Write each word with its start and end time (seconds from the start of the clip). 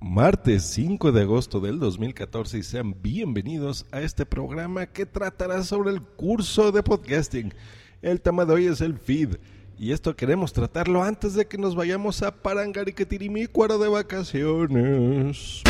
martes 0.00 0.64
5 0.64 1.12
de 1.12 1.22
agosto 1.22 1.60
del 1.60 1.78
2014 1.78 2.58
y 2.58 2.62
sean 2.62 2.96
bienvenidos 3.02 3.84
a 3.92 4.00
este 4.00 4.24
programa 4.24 4.86
que 4.86 5.04
tratará 5.04 5.62
sobre 5.62 5.90
el 5.90 6.00
curso 6.00 6.72
de 6.72 6.82
podcasting. 6.82 7.52
El 8.00 8.20
tema 8.20 8.46
de 8.46 8.54
hoy 8.54 8.66
es 8.66 8.80
el 8.80 8.98
feed 8.98 9.36
y 9.78 9.92
esto 9.92 10.16
queremos 10.16 10.54
tratarlo 10.54 11.02
antes 11.02 11.34
de 11.34 11.46
que 11.46 11.58
nos 11.58 11.74
vayamos 11.74 12.22
a 12.22 12.34
Parangaricatirimícuaro 12.34 13.78
de 13.78 13.88
vacaciones. 13.88 15.62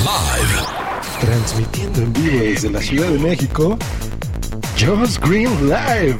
Live. 0.00 0.66
Transmitiendo 1.20 2.02
en 2.02 2.12
vivo 2.12 2.38
desde 2.40 2.70
la 2.70 2.80
Ciudad 2.80 3.08
de 3.08 3.18
México, 3.18 3.78
Joss 4.78 5.18
Green 5.18 5.50
Live. 5.66 6.18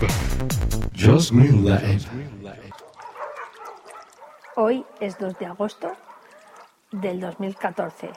Joss 0.98 1.30
Green 1.30 1.64
Live. 1.64 2.00
Hoy 4.56 4.84
es 5.00 5.18
2 5.18 5.38
de 5.38 5.46
agosto 5.46 5.90
del 6.92 7.20
2014. 7.20 8.10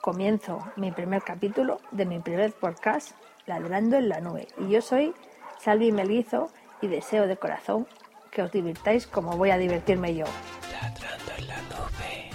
Comienzo 0.00 0.58
mi 0.76 0.90
primer 0.90 1.22
capítulo 1.22 1.80
de 1.90 2.06
mi 2.06 2.18
primer 2.18 2.52
podcast, 2.52 3.12
Ladrando 3.46 3.96
en 3.96 4.08
la 4.08 4.20
Nube. 4.20 4.48
Y 4.58 4.70
yo 4.70 4.82
soy 4.82 5.14
Salvi 5.60 5.92
Melguizo 5.92 6.50
y 6.80 6.88
deseo 6.88 7.26
de 7.26 7.36
corazón 7.36 7.86
que 8.30 8.42
os 8.42 8.50
divirtáis 8.50 9.06
como 9.06 9.36
voy 9.36 9.50
a 9.50 9.58
divertirme 9.58 10.14
yo. 10.14 10.24
Ladrando 10.72 11.32
en 11.38 11.48
la 11.48 11.56
nube. 11.62 12.30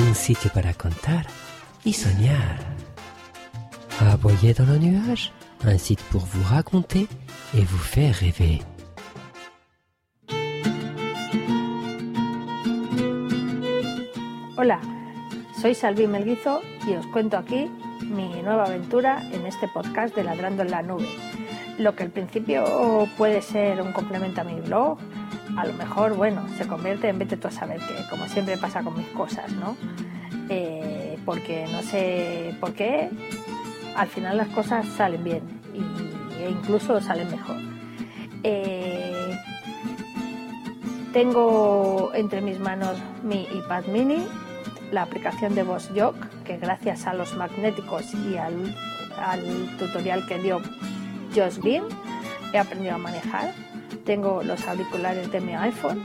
Un 0.00 0.14
sitio 0.14 0.50
para 0.52 0.74
contar 0.74 1.26
y 1.84 1.92
soñar. 1.92 2.58
Aboyez 4.00 4.56
dans 4.56 4.68
le 4.68 4.78
nuage. 4.78 5.32
Un 5.64 5.78
site 5.78 6.02
pour 6.10 6.22
vous 6.26 6.42
raconter 6.42 7.06
et 7.54 7.64
vous 7.64 7.78
faire 7.78 8.14
rêver. 8.16 8.60
Hola, 14.64 14.80
soy 15.60 15.74
Salvi 15.74 16.06
Melguizo 16.06 16.62
y 16.88 16.94
os 16.94 17.06
cuento 17.08 17.36
aquí 17.36 17.70
mi 18.00 18.40
nueva 18.40 18.64
aventura 18.64 19.22
en 19.30 19.44
este 19.44 19.68
podcast 19.68 20.16
de 20.16 20.24
Ladrando 20.24 20.62
en 20.62 20.70
la 20.70 20.80
Nube. 20.80 21.06
Lo 21.76 21.94
que 21.94 22.04
al 22.04 22.08
principio 22.08 23.06
puede 23.18 23.42
ser 23.42 23.82
un 23.82 23.92
complemento 23.92 24.40
a 24.40 24.44
mi 24.44 24.58
blog, 24.62 24.96
a 25.58 25.66
lo 25.66 25.74
mejor, 25.74 26.14
bueno, 26.14 26.46
se 26.56 26.66
convierte 26.66 27.10
en 27.10 27.18
vete 27.18 27.36
tú 27.36 27.48
a 27.48 27.50
saber 27.50 27.78
que, 27.80 28.08
como 28.08 28.26
siempre 28.26 28.56
pasa 28.56 28.82
con 28.82 28.96
mis 28.96 29.08
cosas, 29.08 29.52
¿no? 29.52 29.76
Eh, 30.48 31.18
porque 31.26 31.66
no 31.70 31.82
sé 31.82 32.56
por 32.58 32.72
qué, 32.72 33.10
al 33.94 34.08
final 34.08 34.38
las 34.38 34.48
cosas 34.48 34.88
salen 34.96 35.22
bien 35.22 35.42
e 36.40 36.48
incluso 36.48 37.02
salen 37.02 37.30
mejor. 37.30 37.58
Eh, 38.42 39.38
tengo 41.12 42.12
entre 42.14 42.40
mis 42.40 42.58
manos 42.58 42.96
mi 43.22 43.42
iPad 43.42 43.84
mini, 43.92 44.26
la 44.94 45.02
aplicación 45.02 45.54
de 45.54 45.64
VoiceJock, 45.64 46.16
que 46.44 46.56
gracias 46.56 47.06
a 47.06 47.14
los 47.14 47.34
magnéticos 47.36 48.14
y 48.14 48.36
al, 48.36 48.74
al 49.18 49.76
tutorial 49.76 50.24
que 50.26 50.38
dio 50.38 50.62
Josh 51.34 51.58
Beam 51.58 51.84
he 52.52 52.58
aprendido 52.58 52.94
a 52.94 52.98
manejar. 52.98 53.52
Tengo 54.04 54.42
los 54.42 54.66
auriculares 54.68 55.30
de 55.32 55.40
mi 55.40 55.54
iPhone 55.54 56.00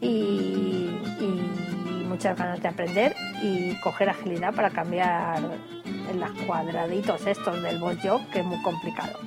y, 0.00 0.90
y 1.20 2.04
muchas 2.08 2.36
ganas 2.38 2.62
de 2.62 2.68
aprender 2.68 3.14
y 3.42 3.74
coger 3.80 4.08
agilidad 4.08 4.54
para 4.54 4.70
cambiar 4.70 5.42
los 5.42 6.30
cuadraditos 6.46 7.26
estos 7.26 7.62
del 7.62 7.78
VoiceJock, 7.78 8.30
que 8.30 8.40
es 8.40 8.46
muy 8.46 8.60
complicado. 8.62 9.18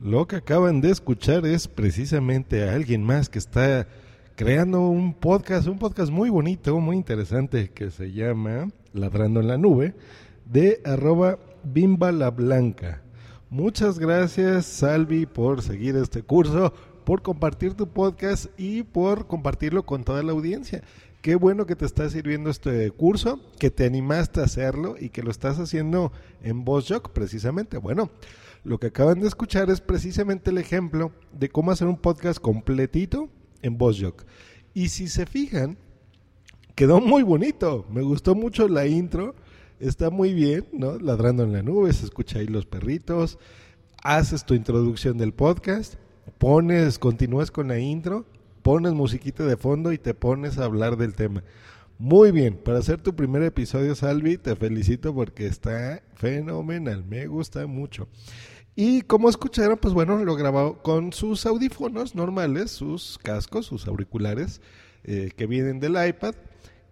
Lo 0.00 0.26
que 0.26 0.36
acaban 0.36 0.80
de 0.80 0.90
escuchar 0.90 1.46
es 1.46 1.68
precisamente 1.68 2.68
a 2.68 2.74
alguien 2.74 3.04
más 3.04 3.28
que 3.28 3.38
está 3.38 3.86
creando 4.36 4.80
un 4.88 5.14
podcast, 5.14 5.68
un 5.68 5.78
podcast 5.78 6.10
muy 6.10 6.28
bonito, 6.28 6.80
muy 6.80 6.96
interesante, 6.96 7.70
que 7.70 7.92
se 7.92 8.10
llama 8.10 8.68
Ladrando 8.92 9.40
en 9.40 9.46
la 9.46 9.58
Nube, 9.58 9.94
de 10.44 10.80
arroba 10.84 11.38
Bimba 11.62 12.10
la 12.10 12.30
Blanca. 12.30 13.02
Muchas 13.48 14.00
gracias, 14.00 14.66
Salvi, 14.66 15.26
por 15.26 15.62
seguir 15.62 15.94
este 15.94 16.22
curso, 16.22 16.72
por 17.04 17.22
compartir 17.22 17.74
tu 17.74 17.86
podcast 17.86 18.46
y 18.58 18.82
por 18.82 19.28
compartirlo 19.28 19.86
con 19.86 20.02
toda 20.02 20.24
la 20.24 20.32
audiencia. 20.32 20.82
Qué 21.22 21.36
bueno 21.36 21.64
que 21.64 21.76
te 21.76 21.84
está 21.84 22.10
sirviendo 22.10 22.50
este 22.50 22.90
curso, 22.90 23.38
que 23.60 23.70
te 23.70 23.86
animaste 23.86 24.40
a 24.40 24.44
hacerlo 24.44 24.96
y 24.98 25.10
que 25.10 25.22
lo 25.22 25.30
estás 25.30 25.60
haciendo 25.60 26.12
en 26.42 26.64
VozJock 26.64 27.10
precisamente. 27.10 27.78
Bueno, 27.78 28.10
lo 28.64 28.78
que 28.78 28.88
acaban 28.88 29.20
de 29.20 29.28
escuchar 29.28 29.70
es 29.70 29.80
precisamente 29.80 30.50
el 30.50 30.58
ejemplo 30.58 31.12
de 31.32 31.50
cómo 31.50 31.70
hacer 31.70 31.86
un 31.86 31.98
podcast 31.98 32.40
completito 32.40 33.30
en 33.64 33.78
VozJock. 33.78 34.24
Y 34.74 34.90
si 34.90 35.08
se 35.08 35.26
fijan, 35.26 35.76
quedó 36.74 37.00
muy 37.00 37.22
bonito. 37.22 37.86
Me 37.90 38.02
gustó 38.02 38.34
mucho 38.34 38.68
la 38.68 38.86
intro. 38.86 39.34
Está 39.80 40.10
muy 40.10 40.32
bien, 40.32 40.66
¿no? 40.72 40.98
Ladrando 40.98 41.42
en 41.42 41.52
la 41.52 41.62
nube, 41.62 41.92
se 41.92 42.04
escucha 42.04 42.38
ahí 42.38 42.46
los 42.46 42.66
perritos. 42.66 43.38
Haces 44.02 44.44
tu 44.44 44.54
introducción 44.54 45.16
del 45.16 45.32
podcast, 45.32 45.94
pones, 46.38 46.98
continúas 46.98 47.50
con 47.50 47.68
la 47.68 47.78
intro, 47.78 48.26
pones 48.62 48.92
musiquita 48.92 49.44
de 49.44 49.56
fondo 49.56 49.92
y 49.92 49.98
te 49.98 50.12
pones 50.12 50.58
a 50.58 50.64
hablar 50.64 50.96
del 50.98 51.14
tema. 51.14 51.42
Muy 51.98 52.32
bien, 52.32 52.58
para 52.62 52.80
hacer 52.80 53.00
tu 53.00 53.16
primer 53.16 53.42
episodio, 53.42 53.94
Salvi, 53.94 54.36
te 54.36 54.56
felicito 54.56 55.14
porque 55.14 55.46
está 55.46 56.02
fenomenal, 56.14 57.04
me 57.04 57.26
gusta 57.26 57.66
mucho. 57.66 58.08
Y 58.76 59.02
como 59.02 59.28
escucharon, 59.28 59.78
pues 59.78 59.94
bueno, 59.94 60.24
lo 60.24 60.34
grabó 60.34 60.82
con 60.82 61.12
sus 61.12 61.46
audífonos 61.46 62.14
normales, 62.14 62.72
sus 62.72 63.18
cascos, 63.22 63.66
sus 63.66 63.86
auriculares 63.86 64.60
eh, 65.04 65.30
que 65.36 65.46
vienen 65.46 65.78
del 65.78 65.96
iPad. 66.08 66.34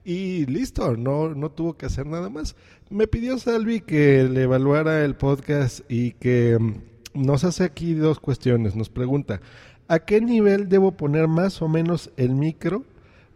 Y 0.04 0.46
listo, 0.46 0.96
no, 0.96 1.34
no 1.34 1.50
tuvo 1.50 1.76
que 1.76 1.86
hacer 1.86 2.06
nada 2.06 2.28
más. 2.28 2.54
Me 2.90 3.06
pidió 3.06 3.38
Salvi 3.38 3.80
que 3.80 4.24
le 4.24 4.42
evaluara 4.42 5.04
el 5.04 5.16
podcast 5.16 5.80
y 5.88 6.12
que 6.12 6.56
mm, 6.58 6.74
nos 7.14 7.42
hace 7.44 7.64
aquí 7.64 7.94
dos 7.94 8.20
cuestiones. 8.20 8.76
Nos 8.76 8.88
pregunta, 8.88 9.40
¿a 9.88 10.00
qué 10.00 10.20
nivel 10.20 10.68
debo 10.68 10.92
poner 10.92 11.26
más 11.26 11.62
o 11.62 11.68
menos 11.68 12.10
el 12.16 12.34
micro, 12.34 12.84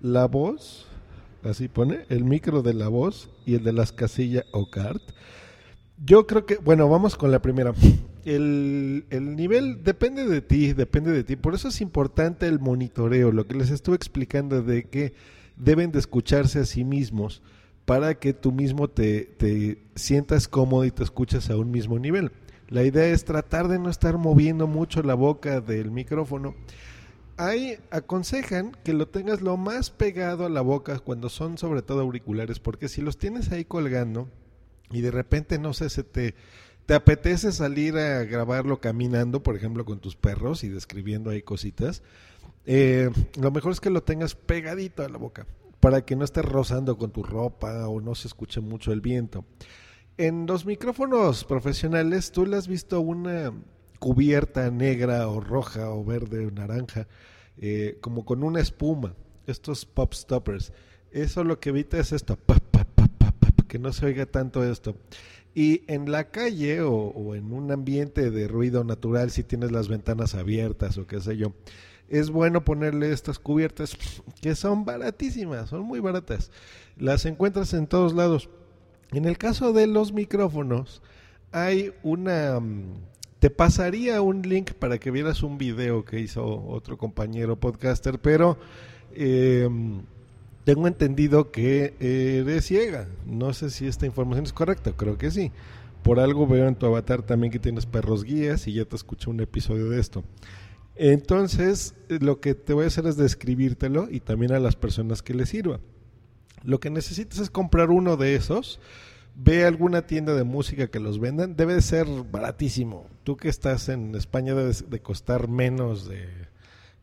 la 0.00 0.26
voz? 0.26 0.86
Así 1.42 1.68
pone, 1.68 2.06
el 2.08 2.24
micro 2.24 2.62
de 2.62 2.74
la 2.74 2.88
voz 2.88 3.30
y 3.44 3.54
el 3.54 3.64
de 3.64 3.72
las 3.72 3.92
casillas 3.92 4.44
o 4.52 4.68
cart. 4.70 5.02
Yo 6.04 6.26
creo 6.26 6.46
que, 6.46 6.56
bueno, 6.56 6.88
vamos 6.88 7.16
con 7.16 7.30
la 7.30 7.40
primera. 7.40 7.72
El, 8.26 9.06
el, 9.10 9.37
nivel 9.37 9.82
depende 9.84 10.26
de 10.26 10.42
ti, 10.42 10.72
depende 10.72 11.12
de 11.12 11.25
ti. 11.25 11.37
Por 11.37 11.54
eso 11.54 11.69
es 11.69 11.81
importante 11.81 12.47
el 12.47 12.59
monitoreo, 12.59 13.32
lo 13.32 13.47
que 13.47 13.54
les 13.54 13.70
estuve 13.70 13.97
explicando 13.97 14.62
de 14.62 14.84
que 14.84 15.14
deben 15.56 15.92
de 15.92 16.00
escucharse 16.00 16.59
a 16.59 16.64
sí 16.64 16.84
mismos 16.84 17.42
para 17.84 18.16
que 18.16 18.34
tú 18.34 18.53
mismo 18.53 18.88
te, 18.88 19.22
te 19.25 19.78
sientas 19.94 20.48
cómodo 20.48 20.84
y 20.84 20.91
te 20.91 21.04
escuches 21.04 21.48
a 21.50 21.56
un 21.56 21.70
mismo 21.70 21.98
nivel. 21.98 22.32
La 22.69 22.82
idea 22.82 23.06
es 23.06 23.25
tratar 23.25 23.69
de 23.69 23.78
no 23.78 23.88
estar 23.88 24.19
moviendo 24.19 24.66
mucho 24.66 25.03
la 25.03 25.14
boca 25.14 25.60
del 25.60 25.93
micrófono. 25.93 26.56
Ahí 27.37 27.78
aconsejan 27.91 28.72
que 28.82 28.93
lo 28.93 29.06
tengas 29.06 29.41
lo 29.41 29.56
más 29.56 29.91
pegado 29.91 30.47
a 30.47 30.48
la 30.48 30.62
boca 30.62 30.98
cuando 30.98 31.28
son 31.28 31.58
sobre 31.58 31.82
todo 31.82 32.00
auriculares, 32.00 32.58
porque 32.58 32.88
si 32.88 33.03
los 33.03 33.19
tienes 33.19 33.53
ahí 33.53 33.64
colgando 33.64 34.28
y 34.91 35.00
de 35.00 35.10
repente, 35.10 35.58
no 35.58 35.72
sé, 35.72 35.91
se 35.91 36.03
te 36.03 36.34
¿Te 36.86 36.94
apetece 36.94 37.50
salir 37.50 37.97
a 37.98 38.22
grabarlo 38.22 38.80
caminando, 38.80 39.42
por 39.42 39.56
ejemplo, 39.56 39.84
con 39.84 39.98
tus 39.98 40.14
perros 40.14 40.62
y 40.62 40.69
describiendo 40.69 41.30
ahí 41.30 41.42
cositas? 41.42 42.04
Eh, 42.64 43.10
lo 43.41 43.50
mejor 43.50 43.72
es 43.72 43.80
que 43.80 43.91
lo 43.91 44.04
tengas 44.04 44.36
pegadito 44.36 45.04
a 45.04 45.08
la 45.08 45.19
boca 45.19 45.46
para 45.80 46.04
que 46.04 46.14
no 46.14 46.25
estés 46.25 46.44
rozando 46.44 46.96
con 46.96 47.10
tu 47.10 47.25
ropa 47.25 47.88
o 47.88 48.00
no 48.00 48.14
se 48.14 48.28
escuche 48.28 48.60
mucho 48.60 48.92
el 48.92 49.00
viento. 49.00 49.44
En 50.16 50.46
los 50.46 50.64
micrófonos 50.64 51.44
profesionales, 51.44 52.30
tú 52.30 52.46
le 52.46 52.56
has 52.56 52.69
visto 52.69 53.00
una 53.00 53.52
cubierta 53.98 54.70
negra 54.70 55.28
o 55.28 55.41
roja 55.41 55.91
o 55.91 56.04
verde 56.04 56.46
o 56.46 56.50
naranja, 56.52 57.08
eh, 57.56 57.98
como 58.00 58.25
con 58.25 58.44
una 58.44 58.60
espuma, 58.60 59.14
estos 59.46 59.84
pop 59.84 60.14
stoppers. 60.14 60.72
Eso 61.10 61.42
lo 61.42 61.58
que 61.58 61.70
evita 61.70 61.98
es 61.98 62.12
esto, 62.12 62.38
que 63.69 63.78
no 63.78 63.93
se 63.93 64.06
oiga 64.06 64.26
tanto 64.26 64.64
esto. 64.64 64.96
Y 65.56 65.85
en 65.87 66.12
la 66.12 66.25
calle 66.25 66.82
o, 66.82 67.35
en 67.35 67.50
un 67.50 67.73
ambiente 67.73 68.31
de 68.31 68.47
ruido 68.47 68.85
natural, 68.85 69.31
si 69.31 69.43
tienes 69.43 69.73
las 69.73 69.88
ventanas 69.88 70.35
abiertas 70.35 70.99
o 70.99 71.06
qué 71.06 71.19
sé 71.19 71.38
yo, 71.38 71.55
es 72.11 72.29
bueno 72.29 72.62
ponerle 72.62 73.11
estas 73.11 73.38
cubiertas 73.38 73.97
que 74.43 74.55
son 74.55 74.85
baratísimas, 74.85 75.70
son 75.70 75.81
muy 75.81 75.99
baratas. 76.00 76.50
Las 76.99 77.25
encuentras 77.25 77.73
en 77.73 77.87
todos 77.87 78.12
lados. 78.12 78.50
En 79.12 79.25
el 79.25 79.38
caso 79.38 79.73
de 79.73 79.87
los 79.87 80.12
micrófonos, 80.12 81.00
hay 81.53 81.94
una... 82.02 82.61
Te 83.38 83.49
pasaría 83.49 84.20
un 84.20 84.43
link 84.43 84.73
para 84.73 84.99
que 84.99 85.11
vieras 85.11 85.43
un 85.43 85.56
video 85.56 86.05
que 86.05 86.20
hizo 86.20 86.44
otro 86.67 86.99
compañero 86.99 87.59
podcaster, 87.59 88.19
pero... 88.19 88.59
Eh, 89.14 89.70
tengo 90.66 90.88
entendido 90.88 91.52
que 91.52 91.94
eres 92.00 92.64
ciega. 92.64 93.06
No 93.24 93.52
sé 93.52 93.70
si 93.70 93.86
esta 93.86 94.04
información 94.04 94.46
es 94.46 94.52
correcta, 94.52 94.90
creo 94.96 95.16
que 95.16 95.30
sí. 95.30 95.52
Por 96.02 96.18
algo 96.18 96.48
veo 96.48 96.66
en 96.66 96.74
tu 96.74 96.86
avatar 96.86 97.22
también 97.22 97.52
que 97.52 97.60
tienes 97.60 97.86
perros 97.86 98.24
guías 98.24 98.66
y 98.66 98.72
ya 98.72 98.84
te 98.84 98.96
escuché 98.96 99.30
un 99.30 99.38
episodio 99.38 99.88
de 99.88 100.00
esto. 100.00 100.24
Entonces, 100.96 101.94
lo 102.08 102.40
que 102.40 102.56
te 102.56 102.72
voy 102.72 102.82
a 102.82 102.88
hacer 102.88 103.06
es 103.06 103.16
describírtelo 103.16 104.08
y 104.10 104.18
también 104.18 104.50
a 104.50 104.58
las 104.58 104.74
personas 104.74 105.22
que 105.22 105.34
les 105.34 105.50
sirva. 105.50 105.78
Lo 106.64 106.80
que 106.80 106.90
necesitas 106.90 107.38
es 107.38 107.48
comprar 107.48 107.90
uno 107.90 108.16
de 108.16 108.34
esos. 108.34 108.80
Ve 109.36 109.62
a 109.62 109.68
alguna 109.68 110.08
tienda 110.08 110.34
de 110.34 110.42
música 110.42 110.88
que 110.88 110.98
los 110.98 111.20
vendan. 111.20 111.54
Debe 111.54 111.74
de 111.74 111.82
ser 111.82 112.08
baratísimo. 112.32 113.06
Tú 113.22 113.36
que 113.36 113.48
estás 113.48 113.88
en 113.88 114.16
España 114.16 114.56
debes 114.56 114.90
de 114.90 114.98
costar 114.98 115.46
menos 115.46 116.08
de 116.08 116.26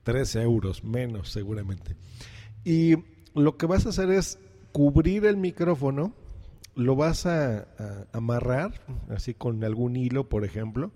13 0.03 0.41
euros, 0.41 0.83
menos 0.83 1.29
seguramente. 1.29 1.95
Y 2.65 2.95
lo 3.33 3.57
que 3.57 3.65
vas 3.65 3.85
a 3.85 3.89
hacer 3.89 4.09
es 4.11 4.39
cubrir 4.71 5.25
el 5.25 5.37
micrófono, 5.37 6.13
lo 6.75 6.95
vas 6.95 7.25
a, 7.25 7.67
amarrar, 8.11 8.81
así 9.09 9.33
con 9.33 9.63
algún 9.63 9.95
hilo, 9.95 10.29
por 10.29 10.43
ejemplo, 10.43 10.91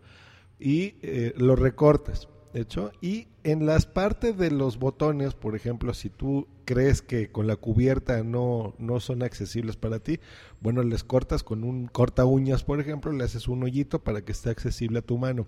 y 0.59 0.95
eh, 1.01 1.33
lo 1.37 1.55
recortas, 1.55 2.27
hecho, 2.53 2.91
y 3.01 3.27
en 3.43 3.65
las 3.65 3.85
partes 3.85 4.37
de 4.37 4.51
los 4.51 4.79
botones, 4.79 5.35
por 5.35 5.55
ejemplo, 5.55 5.93
si 5.93 6.09
tú 6.09 6.47
crees 6.65 7.01
que 7.01 7.31
con 7.31 7.47
la 7.47 7.55
cubierta 7.55 8.23
no, 8.23 8.73
no 8.79 8.99
son 8.99 9.21
accesibles 9.23 9.77
para 9.77 9.99
ti, 9.99 10.19
bueno, 10.59 10.81
les 10.83 11.03
cortas 11.03 11.43
con 11.43 11.63
un 11.63 11.87
corta 11.87 12.25
uñas, 12.25 12.63
por 12.63 12.79
ejemplo, 12.79 13.11
le 13.11 13.23
haces 13.23 13.47
un 13.47 13.63
hoyito 13.63 14.03
para 14.03 14.23
que 14.23 14.31
esté 14.31 14.49
accesible 14.49 14.99
a 14.99 15.03
tu 15.03 15.17
mano. 15.17 15.47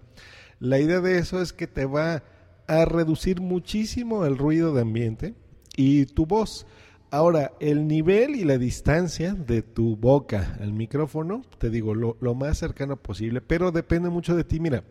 La 0.60 0.80
idea 0.80 1.02
de 1.02 1.18
eso 1.18 1.42
es 1.42 1.52
que 1.52 1.68
te 1.68 1.86
va 1.86 2.24
a 2.68 2.86
reducir 2.86 3.42
muchísimo 3.42 4.26
el 4.26 4.38
ruido 4.38 4.74
de 4.74 4.82
ambiente 4.82 5.34
y 5.80 6.06
tu 6.08 6.26
voz. 6.26 6.68
Ahora, 7.10 7.54
el 7.62 7.88
nivel 7.88 8.36
y 8.36 8.44
la 8.44 8.58
distancia 8.58 9.34
de 9.34 9.62
tu 9.62 9.96
boca 9.96 10.58
al 10.60 10.74
micrófono, 10.74 11.42
te 11.58 11.70
digo, 11.70 11.96
lo, 11.96 12.36
más 12.36 12.58
cercano 12.58 12.98
posible, 12.98 13.40
pero 13.40 13.72
depende 13.72 14.10
mucho 14.10 14.36
de 14.36 14.44
ti. 14.44 14.60
Mira, 14.60 14.84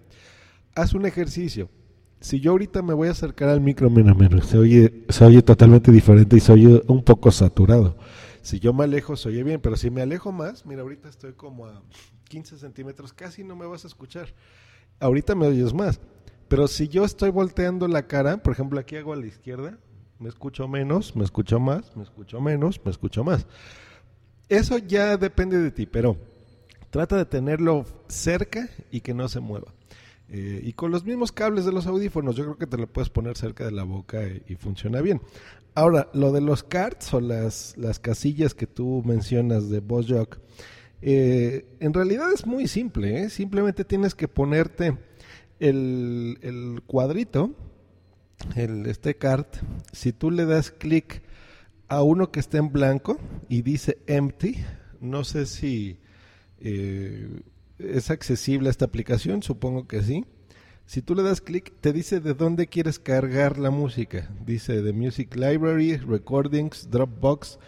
haz 0.74 0.94
un 0.94 1.04
ejercicio. 1.04 1.68
Si 2.20 2.40
yo 2.40 2.52
ahorita 2.52 2.80
me 2.80 2.94
voy 2.94 3.08
a 3.08 3.10
acercar 3.10 3.50
al 3.50 3.60
micro, 3.60 3.90
mira, 3.90 4.14
se, 4.42 4.56
oye, 4.56 5.04
se 5.10 5.26
oye 5.26 5.42
totalmente 5.42 5.92
diferente 5.92 6.38
y 6.38 6.40
se 6.40 6.52
oye 6.52 6.82
un 6.88 7.04
poco 7.04 7.30
saturado. 7.30 7.98
Si 8.40 8.58
yo 8.58 8.72
me 8.72 8.84
alejo, 8.84 9.14
se 9.14 9.28
oye 9.28 9.44
bien, 9.44 9.60
pero 9.60 9.76
si 9.76 9.90
me 9.90 10.00
alejo 10.00 10.32
más, 10.32 10.64
mira, 10.64 10.80
ahorita 10.80 11.10
estoy 11.10 11.34
como 11.34 11.66
a 11.66 11.82
15 12.30 12.56
centímetros, 12.56 13.12
casi 13.12 13.44
no 13.44 13.56
me 13.56 13.66
vas 13.66 13.84
a 13.84 13.88
escuchar. 13.88 14.34
Ahorita 15.00 15.34
me 15.34 15.48
oyes 15.48 15.74
más. 15.74 16.00
Pero 16.48 16.66
si 16.66 16.88
yo 16.88 17.04
estoy 17.04 17.28
volteando 17.28 17.86
la 17.88 18.06
cara, 18.06 18.38
por 18.42 18.54
ejemplo, 18.54 18.80
aquí 18.80 18.96
hago 18.96 19.12
a 19.12 19.16
la 19.16 19.26
izquierda, 19.26 19.78
me 20.18 20.28
escucho 20.28 20.66
menos, 20.68 21.14
me 21.14 21.24
escucho 21.24 21.60
más, 21.60 21.96
me 21.96 22.02
escucho 22.02 22.40
menos, 22.40 22.80
me 22.84 22.90
escucho 22.90 23.24
más. 23.24 23.46
Eso 24.48 24.78
ya 24.78 25.16
depende 25.16 25.58
de 25.58 25.70
ti, 25.70 25.86
pero 25.86 26.16
trata 26.90 27.16
de 27.16 27.26
tenerlo 27.26 27.84
cerca 28.08 28.68
y 28.90 29.00
que 29.00 29.14
no 29.14 29.28
se 29.28 29.40
mueva. 29.40 29.72
Eh, 30.30 30.60
y 30.62 30.72
con 30.72 30.90
los 30.90 31.04
mismos 31.04 31.32
cables 31.32 31.64
de 31.64 31.72
los 31.72 31.86
audífonos, 31.86 32.36
yo 32.36 32.44
creo 32.44 32.58
que 32.58 32.66
te 32.66 32.76
lo 32.76 32.86
puedes 32.86 33.08
poner 33.08 33.36
cerca 33.36 33.64
de 33.64 33.72
la 33.72 33.84
boca 33.84 34.20
y, 34.46 34.56
funciona 34.56 35.00
bien. 35.00 35.22
Ahora, 35.74 36.08
lo 36.12 36.32
de 36.32 36.40
los 36.40 36.62
cards 36.62 37.14
o 37.14 37.20
las, 37.20 37.76
las 37.76 37.98
casillas 37.98 38.54
que 38.54 38.66
tú 38.66 39.02
mencionas 39.06 39.70
de 39.70 39.80
Boss 39.80 40.12
eh, 41.00 41.76
en 41.78 41.94
realidad 41.94 42.32
es 42.32 42.44
muy 42.46 42.66
simple. 42.66 43.22
¿eh? 43.22 43.30
Simplemente 43.30 43.84
tienes 43.84 44.14
que 44.14 44.28
ponerte 44.28 44.98
el, 45.60 46.38
el 46.42 46.82
cuadrito 46.86 47.54
el, 48.56 48.86
este 48.86 49.16
card, 49.16 49.46
si 49.92 50.12
tú 50.12 50.30
le 50.30 50.44
das 50.44 50.70
clic 50.70 51.22
a 51.88 52.02
uno 52.02 52.30
que 52.30 52.40
está 52.40 52.58
en 52.58 52.72
blanco 52.72 53.18
y 53.48 53.62
dice 53.62 53.98
empty, 54.06 54.56
no 55.00 55.24
sé 55.24 55.46
si 55.46 55.98
eh, 56.60 57.40
es 57.78 58.10
accesible 58.10 58.68
a 58.68 58.70
esta 58.70 58.84
aplicación, 58.84 59.42
supongo 59.42 59.86
que 59.86 60.02
sí. 60.02 60.24
Si 60.86 61.02
tú 61.02 61.14
le 61.14 61.22
das 61.22 61.42
clic, 61.42 61.74
te 61.80 61.92
dice 61.92 62.20
de 62.20 62.32
dónde 62.32 62.66
quieres 62.66 62.98
cargar 62.98 63.58
la 63.58 63.70
música. 63.70 64.30
Dice 64.46 64.80
de 64.80 64.94
Music 64.94 65.36
Library, 65.36 65.98
Recordings, 65.98 66.90
Dropbox, 66.90 67.58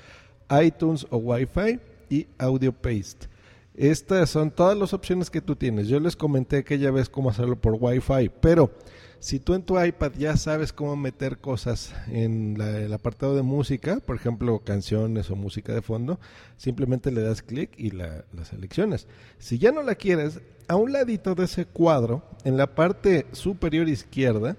iTunes 0.62 1.06
o 1.11 1.19
Wi-Fi 1.19 1.81
y 2.08 2.26
Audio 2.38 2.72
Paste. 2.72 3.28
Estas 3.75 4.31
son 4.31 4.50
todas 4.50 4.76
las 4.76 4.94
opciones 4.94 5.31
que 5.31 5.43
tú 5.43 5.55
tienes. 5.55 5.88
Yo 5.88 6.00
les 6.00 6.17
comenté 6.17 6.58
aquella 6.58 6.90
vez 6.90 7.08
cómo 7.08 7.31
hacerlo 7.31 7.61
por 7.61 7.76
Wi-Fi, 7.78 8.31
pero 8.40 8.72
si 9.20 9.38
tú 9.38 9.52
en 9.52 9.62
tu 9.62 9.81
iPad 9.81 10.12
ya 10.19 10.37
sabes 10.38 10.72
cómo 10.72 10.96
meter 10.96 11.38
cosas 11.38 11.94
en 12.08 12.58
el 12.58 12.93
apartado 12.93 13.37
de 13.37 13.43
música, 13.43 14.00
por 14.00 14.17
ejemplo, 14.17 14.61
canciones 14.61 15.31
o 15.31 15.37
música 15.37 15.75
de 15.75 15.82
fondo, 15.82 16.19
simplemente 16.56 17.12
le 17.12 17.20
das 17.20 17.43
clic 17.43 17.70
y 17.76 17.90
la, 17.90 18.25
seleccionas. 18.44 19.06
Si 19.38 19.58
ya 19.58 19.72
no 19.72 19.82
la 19.82 19.94
quieres, 19.94 20.40
a 20.69 20.76
un 20.76 20.93
ladito 20.93 21.34
de 21.34 21.44
ese 21.44 21.67
cuadro, 21.67 22.22
en 22.44 22.56
la 22.56 22.75
parte 22.75 23.26
superior 23.32 23.90
izquierda, 23.90 24.56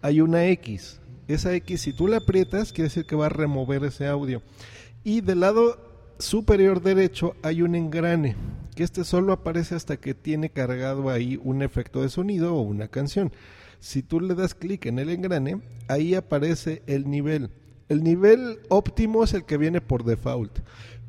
hay 0.00 0.20
una 0.20 0.46
X. 0.46 1.00
Esa 1.26 1.52
X, 1.54 1.80
si 1.80 1.92
tú 1.92 2.06
la 2.06 2.18
aprietas, 2.18 2.72
quiere 2.72 2.90
decir 2.90 3.06
que 3.06 3.16
va 3.16 3.26
a 3.26 3.30
remover 3.30 3.82
ese 3.82 4.06
audio. 4.06 4.42
Y 5.02 5.22
del 5.22 5.40
lado 5.40 5.76
superior 6.20 6.82
derecho 6.82 7.34
hay 7.42 7.62
un 7.62 7.74
engrane, 7.74 8.36
que 8.76 8.84
este 8.84 9.02
solo 9.02 9.32
aparece 9.32 9.74
hasta 9.74 9.96
que 9.96 10.14
tiene 10.14 10.50
cargado 10.50 11.10
ahí 11.10 11.40
un 11.42 11.62
efecto 11.62 12.00
de 12.02 12.10
sonido 12.10 12.54
o 12.54 12.60
una 12.60 12.86
canción. 12.86 13.32
Si 13.84 14.02
tú 14.02 14.18
le 14.18 14.34
das 14.34 14.54
clic 14.54 14.86
en 14.86 14.98
el 14.98 15.10
engrane, 15.10 15.60
ahí 15.88 16.14
aparece 16.14 16.82
el 16.86 17.10
nivel. 17.10 17.50
El 17.90 18.02
nivel 18.02 18.60
óptimo 18.70 19.22
es 19.22 19.34
el 19.34 19.44
que 19.44 19.58
viene 19.58 19.82
por 19.82 20.04
default. 20.04 20.60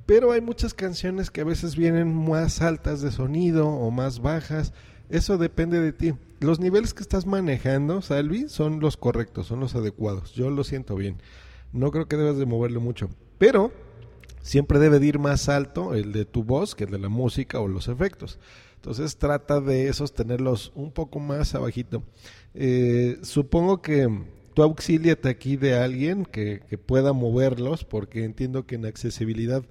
Pero 0.05 0.33
hay 0.33 0.41
muchas 0.41 0.73
canciones 0.73 1.31
que 1.31 1.39
a 1.39 1.45
veces 1.45 1.77
vienen 1.77 2.13
más 2.13 2.61
altas 2.61 2.99
de 2.99 3.13
sonido 3.13 3.69
o 3.69 3.91
más 3.91 4.19
bajas. 4.19 4.73
Eso 5.09 5.37
depende 5.37 5.79
de 5.79 5.93
ti. 5.93 6.15
Los 6.41 6.59
niveles 6.59 6.93
que 6.93 7.01
estás 7.01 7.25
manejando, 7.25 8.01
Salvi, 8.01 8.49
son 8.49 8.81
los 8.81 8.97
correctos, 8.97 9.47
son 9.47 9.61
los 9.61 9.73
adecuados. 9.73 10.33
Yo 10.33 10.49
lo 10.49 10.65
siento 10.65 10.97
bien. 10.97 11.21
No 11.71 11.91
creo 11.91 12.09
que 12.09 12.17
debas 12.17 12.37
de 12.37 12.45
moverle 12.45 12.79
mucho. 12.79 13.07
Pero 13.37 13.71
siempre 14.41 14.79
debe 14.79 14.99
de 14.99 15.07
ir 15.07 15.17
más 15.17 15.47
alto 15.47 15.93
el 15.93 16.11
de 16.11 16.25
tu 16.25 16.43
voz 16.43 16.75
que 16.75 16.83
el 16.83 16.91
de 16.91 16.99
la 16.99 17.07
música 17.07 17.61
o 17.61 17.69
los 17.69 17.87
efectos. 17.87 18.37
Entonces 18.85 19.17
trata 19.17 19.61
de 19.61 19.87
esos 19.87 20.13
tenerlos 20.13 20.71
un 20.75 20.91
poco 20.91 21.19
más 21.19 21.55
abajito. 21.55 22.03
Eh, 22.53 23.17
supongo 23.23 23.81
que 23.81 24.07
tú 24.53 24.61
auxíliate 24.61 25.27
aquí 25.27 25.57
de 25.57 25.73
alguien 25.73 26.23
que, 26.23 26.61
pueda 26.85 27.11
moverlos, 27.11 27.83
porque 27.83 28.25
entiendo 28.25 28.67
que 28.67 28.75
en 28.75 28.85
accesibilidad 28.85 29.63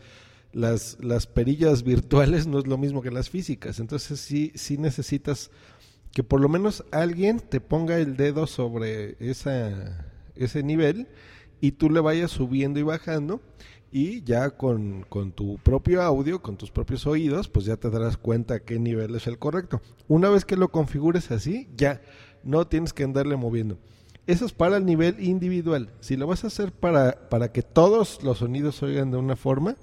las, 0.52 0.96
las 1.00 1.28
perillas 1.28 1.84
virtuales 1.84 2.49
no 2.49 2.58
es 2.58 2.66
lo 2.66 2.76
mismo 2.76 3.02
que 3.02 3.12
las 3.12 3.31
físicas. 3.31 3.78
Entonces 3.78 4.19
sí, 4.19 4.50
sí 4.56 4.78
necesitas 4.78 5.52
que 6.10 6.25
por 6.25 6.40
lo 6.40 6.49
menos 6.49 6.82
alguien 6.90 7.38
te 7.38 7.60
ponga 7.60 7.99
el 7.99 8.17
dedo 8.17 8.49
sobre 8.49 9.14
esa, 9.20 10.08
ese 10.34 10.64
nivel 10.64 11.06
y 11.60 11.70
tú 11.70 11.88
le 11.88 12.00
vayas 12.00 12.32
subiendo 12.32 12.81
y 12.81 12.82
bajando 12.82 13.40
y 13.94 14.25
ya 14.25 14.50
con, 14.50 15.06
tu 15.37 15.56
propio 15.58 16.02
audio, 16.02 16.43
con 16.43 16.56
tus 16.56 16.73
propios 16.73 17.06
oídos, 17.06 17.48
pues 17.48 17.65
ya 17.65 17.77
te 17.77 17.91
darás 17.91 18.17
cuenta 18.17 18.58
qué 18.58 18.81
nivel 18.81 19.15
es 19.15 19.29
el 19.29 19.39
correcto. 19.39 19.81
Una 20.08 20.31
vez 20.31 20.44
que 20.44 20.56
lo 20.56 20.72
configures 20.72 21.31
así, 21.31 21.69
ya 21.77 22.03
no 22.43 22.67
tienes 22.67 22.93
que 22.93 23.05
andarle 23.05 23.36
moviendo. 23.36 23.79
Eso 24.27 24.46
es 24.46 24.53
para 24.53 24.79
el 24.79 24.84
nivel 24.84 25.22
individual. 25.22 25.93
Si 26.01 26.17
lo 26.17 26.27
vas 26.27 26.43
a 26.43 26.48
hacer 26.48 26.72
para, 26.72 27.29
para 27.29 27.53
que 27.53 27.63
todos 27.63 28.20
los 28.24 28.39
sonidos 28.39 28.82
oigan 28.82 29.13
de 29.13 29.19
una 29.19 29.36
forma, 29.36 29.77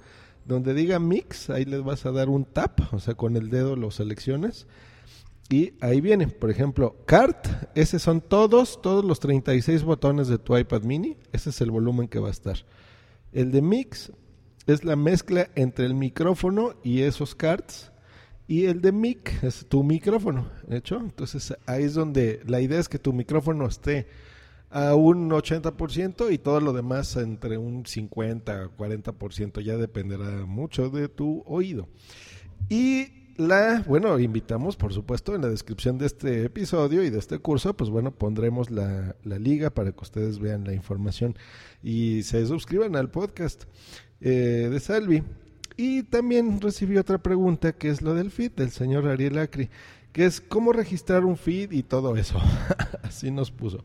donde 0.44 0.74
diga 0.74 0.98
mix, 0.98 1.48
ahí 1.48 1.64
les 1.64 1.82
vas 1.82 2.04
a 2.04 2.12
dar 2.12 2.28
un 2.28 2.44
tap, 2.44 2.92
o 2.92 2.98
sea, 2.98 3.14
con 3.14 3.38
el 3.38 3.48
dedo 3.48 3.76
lo 3.76 3.90
seleccionas. 3.90 4.66
Y 5.48 5.72
ahí 5.80 6.02
viene, 6.02 6.26
por 6.26 6.50
ejemplo, 6.50 6.96
CART, 7.06 7.46
ese 7.74 7.98
son 7.98 8.20
todos, 8.20 8.82
todos 8.82 9.06
los 9.06 9.20
36 9.20 9.84
botones 9.84 10.28
de 10.28 10.36
tu 10.36 10.54
iPad 10.54 10.82
mini, 10.82 11.16
ese 11.32 11.48
es 11.48 11.62
el 11.62 11.70
volumen 11.70 12.08
que 12.08 12.18
va 12.18 12.28
a 12.28 12.32
estar. 12.32 12.58
El 13.32 13.50
de 13.50 13.62
mix 13.62 14.12
es 14.66 14.84
la 14.84 14.96
mezcla 14.96 15.48
entre 15.54 15.86
el 15.86 15.94
micrófono 15.94 16.74
y 16.84 17.00
esos 17.02 17.34
cards. 17.34 17.90
Y 18.46 18.66
el 18.66 18.82
de 18.82 18.92
mic 18.92 19.42
es 19.42 19.66
tu 19.66 19.82
micrófono, 19.82 20.48
hecho. 20.68 20.98
Entonces 20.98 21.54
ahí 21.66 21.84
es 21.84 21.94
donde 21.94 22.40
la 22.46 22.60
idea 22.60 22.78
es 22.78 22.88
que 22.88 22.98
tu 22.98 23.12
micrófono 23.12 23.66
esté 23.66 24.08
a 24.68 24.94
un 24.94 25.30
80% 25.30 26.32
y 26.32 26.38
todo 26.38 26.60
lo 26.60 26.72
demás 26.72 27.16
entre 27.16 27.56
un 27.56 27.86
50 27.86 28.76
40%. 28.76 29.60
Ya 29.62 29.76
dependerá 29.76 30.44
mucho 30.44 30.90
de 30.90 31.08
tu 31.08 31.42
oído. 31.46 31.88
Y 32.68 33.21
la, 33.36 33.82
bueno, 33.86 34.18
invitamos, 34.18 34.76
por 34.76 34.92
supuesto, 34.92 35.34
en 35.34 35.42
la 35.42 35.48
descripción 35.48 35.98
de 35.98 36.06
este 36.06 36.44
episodio 36.44 37.02
y 37.02 37.10
de 37.10 37.18
este 37.18 37.38
curso, 37.38 37.74
pues 37.74 37.90
bueno, 37.90 38.10
pondremos 38.10 38.70
la, 38.70 39.14
liga 39.24 39.70
para 39.70 39.92
que 39.92 40.00
ustedes 40.00 40.38
vean 40.38 40.64
la 40.64 40.74
información 40.74 41.36
y 41.82 42.22
se 42.24 42.46
suscriban 42.46 42.96
al 42.96 43.10
podcast 43.10 43.64
eh, 44.20 44.68
de 44.70 44.80
Salvi. 44.80 45.22
Y 45.76 46.02
también 46.02 46.60
recibí 46.60 46.98
otra 46.98 47.18
pregunta 47.18 47.72
que 47.72 47.88
es 47.88 48.02
lo 48.02 48.14
del 48.14 48.30
feed 48.30 48.52
del 48.52 48.70
señor 48.70 49.08
Ariel 49.08 49.38
Acri, 49.38 49.70
que 50.12 50.26
es 50.26 50.40
cómo 50.40 50.72
registrar 50.72 51.24
un 51.24 51.36
feed 51.36 51.72
y 51.72 51.82
todo 51.82 52.16
eso. 52.16 52.38
Así 53.02 53.30
nos 53.30 53.50
puso. 53.50 53.82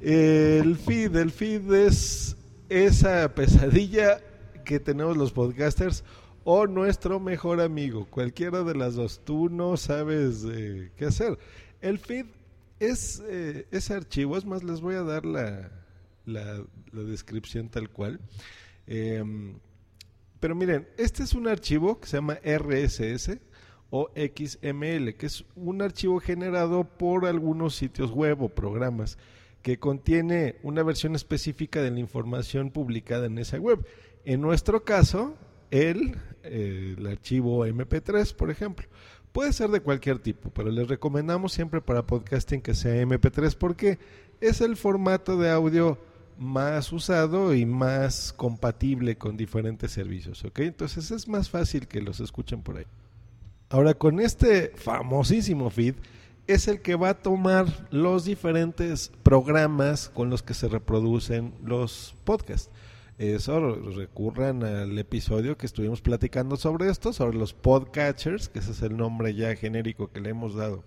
el 0.00 0.76
feed, 0.76 1.16
el 1.16 1.30
feed 1.32 1.72
es 1.72 2.36
esa 2.68 3.34
pesadilla 3.34 4.20
que 4.64 4.78
tenemos 4.78 5.16
los 5.16 5.32
podcasters 5.32 6.04
o 6.44 6.66
nuestro 6.66 7.20
mejor 7.20 7.60
amigo. 7.60 8.06
Cualquiera 8.06 8.62
de 8.62 8.74
las 8.74 8.94
dos. 8.94 9.20
Tú 9.24 9.48
no 9.48 9.76
sabes 9.76 10.44
eh, 10.50 10.90
qué 10.96 11.06
hacer. 11.06 11.38
El 11.80 11.98
feed 11.98 12.26
es 12.78 13.22
eh, 13.26 13.66
ese 13.70 13.94
archivo. 13.94 14.36
Es 14.36 14.44
más, 14.44 14.62
les 14.62 14.80
voy 14.80 14.94
a 14.94 15.02
dar 15.02 15.24
la, 15.24 15.70
la, 16.24 16.64
descripción 16.92 17.68
tal 17.68 17.90
cual. 17.90 18.20
Em, 18.86 19.58
Pero 20.40 20.54
miren, 20.54 20.88
este 20.96 21.22
es 21.22 21.34
un 21.34 21.48
archivo 21.48 22.00
que 22.00 22.08
se 22.08 22.16
llama 22.16 22.38
RSS 22.42 23.38
o 23.90 24.08
XML, 24.14 25.14
que 25.16 25.26
es 25.26 25.44
un 25.56 25.82
archivo 25.82 26.20
generado 26.20 26.84
por 26.84 27.26
algunos 27.26 27.74
sitios 27.74 28.12
web 28.12 28.42
o 28.42 28.48
programas 28.48 29.18
que 29.62 29.78
contiene 29.78 30.56
una 30.62 30.82
versión 30.82 31.14
específica 31.14 31.82
de 31.82 31.90
la 31.90 32.00
información 32.00 32.70
publicada 32.70 33.26
en 33.26 33.38
esa 33.38 33.58
web. 33.58 33.84
En 34.24 34.40
nuestro 34.40 34.84
caso, 34.84 35.36
el, 35.70 36.16
eh, 36.42 36.94
el 36.98 37.06
archivo 37.06 37.66
MP3, 37.66 38.34
por 38.34 38.50
ejemplo. 38.50 38.86
Puede 39.32 39.52
ser 39.52 39.70
de 39.70 39.80
cualquier 39.80 40.18
tipo, 40.18 40.50
pero 40.50 40.70
les 40.70 40.88
recomendamos 40.88 41.52
siempre 41.52 41.80
para 41.80 42.06
podcasting 42.06 42.62
que 42.62 42.74
sea 42.74 43.02
MP3 43.02 43.56
porque 43.56 43.98
es 44.40 44.60
el 44.60 44.76
formato 44.76 45.36
de 45.36 45.50
audio 45.50 45.98
más 46.36 46.90
usado 46.92 47.54
y 47.54 47.66
más 47.66 48.32
compatible 48.32 49.18
con 49.18 49.36
diferentes 49.36 49.92
servicios, 49.92 50.44
¿ok? 50.44 50.60
Entonces 50.60 51.10
es 51.10 51.28
más 51.28 51.50
fácil 51.50 51.86
que 51.86 52.00
los 52.00 52.18
escuchen 52.18 52.62
por 52.62 52.78
ahí. 52.78 52.86
Ahora 53.68 53.94
con 53.94 54.18
este 54.18 54.72
famosísimo 54.74 55.70
feed 55.70 55.94
es 56.46 56.66
el 56.66 56.80
que 56.80 56.96
va 56.96 57.10
a 57.10 57.22
tomar 57.22 57.66
los 57.90 58.24
diferentes 58.24 59.12
programas 59.22 60.08
con 60.08 60.30
los 60.30 60.42
que 60.42 60.54
se 60.54 60.66
reproducen 60.66 61.54
los 61.62 62.16
podcasts 62.24 62.70
eso, 63.20 63.74
recurran 63.74 64.64
al 64.64 64.98
episodio 64.98 65.58
que 65.58 65.66
estuvimos 65.66 66.00
platicando 66.00 66.56
sobre 66.56 66.88
esto, 66.88 67.12
sobre 67.12 67.36
los 67.36 67.52
podcatchers, 67.52 68.48
que 68.48 68.60
ese 68.60 68.70
es 68.70 68.80
el 68.80 68.96
nombre 68.96 69.34
ya 69.34 69.54
genérico 69.56 70.10
que 70.10 70.22
le 70.22 70.30
hemos 70.30 70.54
dado. 70.54 70.84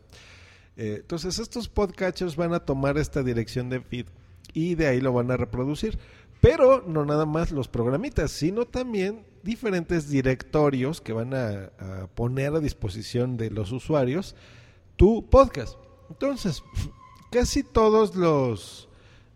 Eh, 0.76 0.98
entonces, 1.02 1.38
estos 1.38 1.70
podcatchers 1.70 2.36
van 2.36 2.56
a 2.56 2.62
tomar 2.62 2.98
esta 2.98 3.22
dirección 3.22 3.70
de 3.70 3.82
feed 3.82 4.08
y 4.52 4.74
de 4.74 4.88
ahí 4.88 5.00
lo 5.00 5.14
van 5.14 5.30
a 5.30 5.38
reproducir. 5.38 6.00
Pero 6.42 6.84
no 6.88 7.06
nada 7.06 7.28
más 7.28 7.52
los 7.52 7.68
programitas, 7.68 8.32
sino 8.32 8.66
también 8.66 9.28
diferentes 9.44 10.10
directorios 10.10 11.02
que 11.02 11.14
van 11.14 11.36
a, 11.36 11.72
a 11.78 12.08
poner 12.16 12.56
a 12.56 12.60
disposición 12.60 13.38
de 13.38 13.52
los 13.52 13.72
usuarios 13.72 14.36
tu 14.96 15.30
podcast. 15.30 15.78
Entonces, 16.10 16.64
casi 17.32 17.62
todos 17.62 18.16
los 18.16 18.90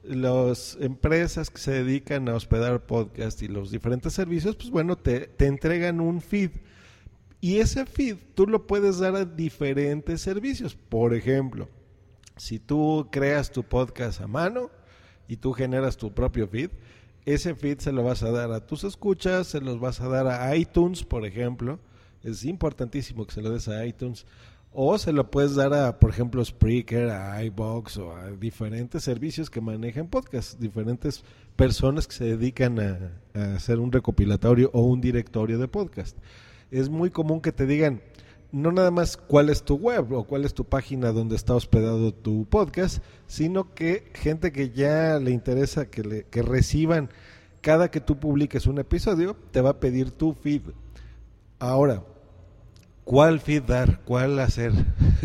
las 0.07 0.77
empresas 0.79 1.49
que 1.49 1.59
se 1.59 1.71
dedican 1.71 2.29
a 2.29 2.35
hospedar 2.35 2.85
podcast 2.85 3.41
y 3.41 3.47
los 3.47 3.71
diferentes 3.71 4.13
servicios, 4.13 4.55
pues 4.55 4.69
bueno, 4.69 4.95
te, 4.95 5.27
te 5.27 5.45
entregan 5.45 5.99
un 5.99 6.21
feed. 6.21 6.51
Y 7.41 7.57
ese 7.57 7.85
feed 7.85 8.17
tú 8.33 8.47
lo 8.47 8.65
puedes 8.65 8.99
dar 8.99 9.15
a 9.15 9.25
diferentes 9.25 10.21
servicios. 10.21 10.75
Por 10.75 11.13
ejemplo, 11.13 11.69
si 12.35 12.59
tú 12.59 13.09
creas 13.11 13.51
tu 13.51 13.63
podcast 13.63 14.21
a 14.21 14.27
mano 14.27 14.71
y 15.27 15.37
tú 15.37 15.53
generas 15.53 15.97
tu 15.97 16.13
propio 16.13 16.47
feed, 16.47 16.71
ese 17.25 17.55
feed 17.55 17.79
se 17.79 17.91
lo 17.91 18.03
vas 18.03 18.23
a 18.23 18.31
dar 18.31 18.51
a 18.51 18.65
tus 18.65 18.85
escuchas, 18.85 19.47
se 19.47 19.59
los 19.59 19.79
vas 19.79 19.99
a 19.99 20.07
dar 20.07 20.27
a 20.27 20.55
iTunes, 20.55 21.03
por 21.03 21.25
ejemplo. 21.25 21.79
Es 22.23 22.45
importantísimo 22.45 23.25
que 23.27 23.33
se 23.33 23.41
lo 23.41 23.51
des 23.51 23.67
a 23.67 23.85
iTunes 23.85 24.25
o 24.71 24.97
se 24.97 25.12
lo 25.12 25.31
puedes 25.31 25.55
dar 25.55 25.74
a, 25.74 26.00
por 26.00 26.09
ejemplo, 26.09 26.43
Spreaker, 26.43 27.09
a 27.09 27.43
iBox 27.43 27.97
o 27.97 28.15
a 28.15 28.31
diferentes 28.31 29.03
servicios 29.03 29.50
que 29.50 29.62
manejan 29.62 30.07
podcast, 30.07 30.59
diferentes 30.59 31.24
personas 31.55 32.07
que 32.07 32.13
se 32.13 32.25
dedican 32.25 32.79
a, 32.79 33.55
hacer 33.55 33.79
un 33.79 33.91
recopilatorio 33.91 34.69
o 34.74 34.81
un 34.81 35.01
directorio 35.01 35.57
de 35.57 35.67
podcast. 35.67 36.17
Es 36.69 36.89
muy 36.89 37.09
común 37.09 37.41
que 37.41 37.51
te 37.51 37.65
digan, 37.65 38.01
no 38.51 38.71
nada 38.71 38.91
más 38.91 39.17
cuál 39.17 39.50
es 39.50 39.63
tu 39.63 39.75
web 39.75 40.13
o 40.13 40.25
cuál 40.25 40.45
es 40.45 40.53
tu 40.53 40.65
página 40.65 41.12
donde 41.12 41.36
está 41.36 41.55
hospedado 41.55 42.13
tu 42.13 42.45
podcast, 42.45 43.03
sino 43.25 43.74
que 43.74 44.12
gente 44.13 44.51
que 44.51 44.69
ya 44.69 45.19
le 45.19 45.31
interesa 45.31 45.89
que, 45.89 46.03
le, 46.03 46.24
que 46.25 46.41
reciban 46.41 47.09
cada 47.62 47.89
que 47.89 48.00
tú 48.00 48.19
publiques 48.19 48.67
un 48.67 48.77
episodio, 48.77 49.36
te 49.51 49.62
va 49.62 49.71
a 49.71 49.79
pedir 49.79 50.12
tu 50.12 50.33
feed. 50.33 50.62
Ahora, 51.59 52.03
¿Cuál 53.07 53.39
feed 53.39 53.63
dar? 53.63 54.01
¿Cuál 54.03 54.37
hacer? 54.37 54.73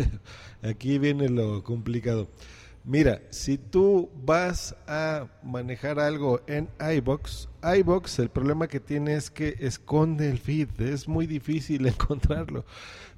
Aquí 0.63 0.99
viene 0.99 1.27
lo 1.27 1.65
complicado. 1.65 2.29
Mira, 2.85 3.21
si 3.29 3.57
tú 3.57 4.09
vas 4.23 4.77
a 4.87 5.27
manejar 5.43 5.99
algo 5.99 6.39
en 6.47 6.69
iBox, 6.79 7.49
iBox 7.61 8.19
el 8.19 8.29
problema 8.29 8.69
que 8.69 8.79
tiene 8.79 9.15
es 9.15 9.29
que 9.29 9.57
esconde 9.59 10.29
el 10.29 10.39
feed, 10.39 10.69
es 10.79 11.09
muy 11.09 11.27
difícil 11.27 11.85
encontrarlo, 11.87 12.63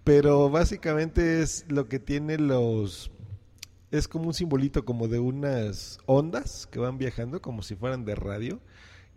pero 0.03 0.49
básicamente 0.49 1.43
es 1.43 1.65
lo 1.69 1.87
que 1.87 1.99
tiene 1.99 2.39
los 2.39 3.11
es 3.91 4.07
como 4.07 4.25
un 4.25 4.33
simbolito 4.33 4.83
como 4.83 5.07
de 5.07 5.19
unas 5.19 5.99
ondas 6.07 6.65
que 6.65 6.79
van 6.79 6.97
viajando 6.97 7.39
como 7.39 7.61
si 7.61 7.75
fueran 7.75 8.03
de 8.03 8.15
radio 8.15 8.59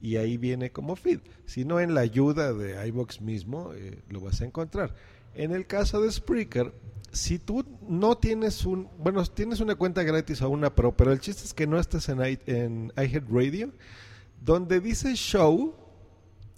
y 0.02 0.16
ahí 0.16 0.36
viene 0.36 0.72
como 0.72 0.94
feed. 0.94 1.20
Si 1.46 1.64
no 1.64 1.80
en 1.80 1.94
la 1.94 2.02
ayuda 2.02 2.52
de 2.52 2.86
iBox 2.88 3.22
mismo 3.22 3.72
eh, 3.72 4.02
lo 4.10 4.20
vas 4.20 4.42
a 4.42 4.44
encontrar. 4.44 4.94
En 5.38 5.52
el 5.52 5.68
caso 5.68 6.00
de 6.00 6.10
Spreaker, 6.10 6.74
si 7.12 7.38
tú 7.38 7.64
no 7.88 8.18
tienes 8.18 8.66
un, 8.66 8.88
bueno, 8.98 9.24
tienes 9.24 9.60
una 9.60 9.76
cuenta 9.76 10.02
gratis 10.02 10.42
o 10.42 10.50
una 10.50 10.74
pro, 10.74 10.96
pero 10.96 11.12
el 11.12 11.20
chiste 11.20 11.44
es 11.44 11.54
que 11.54 11.68
no 11.68 11.78
estés 11.78 12.08
en, 12.08 12.20
en 12.46 12.92
iHeartRadio, 12.96 13.72
donde 14.40 14.80
dice 14.80 15.14
show, 15.14 15.76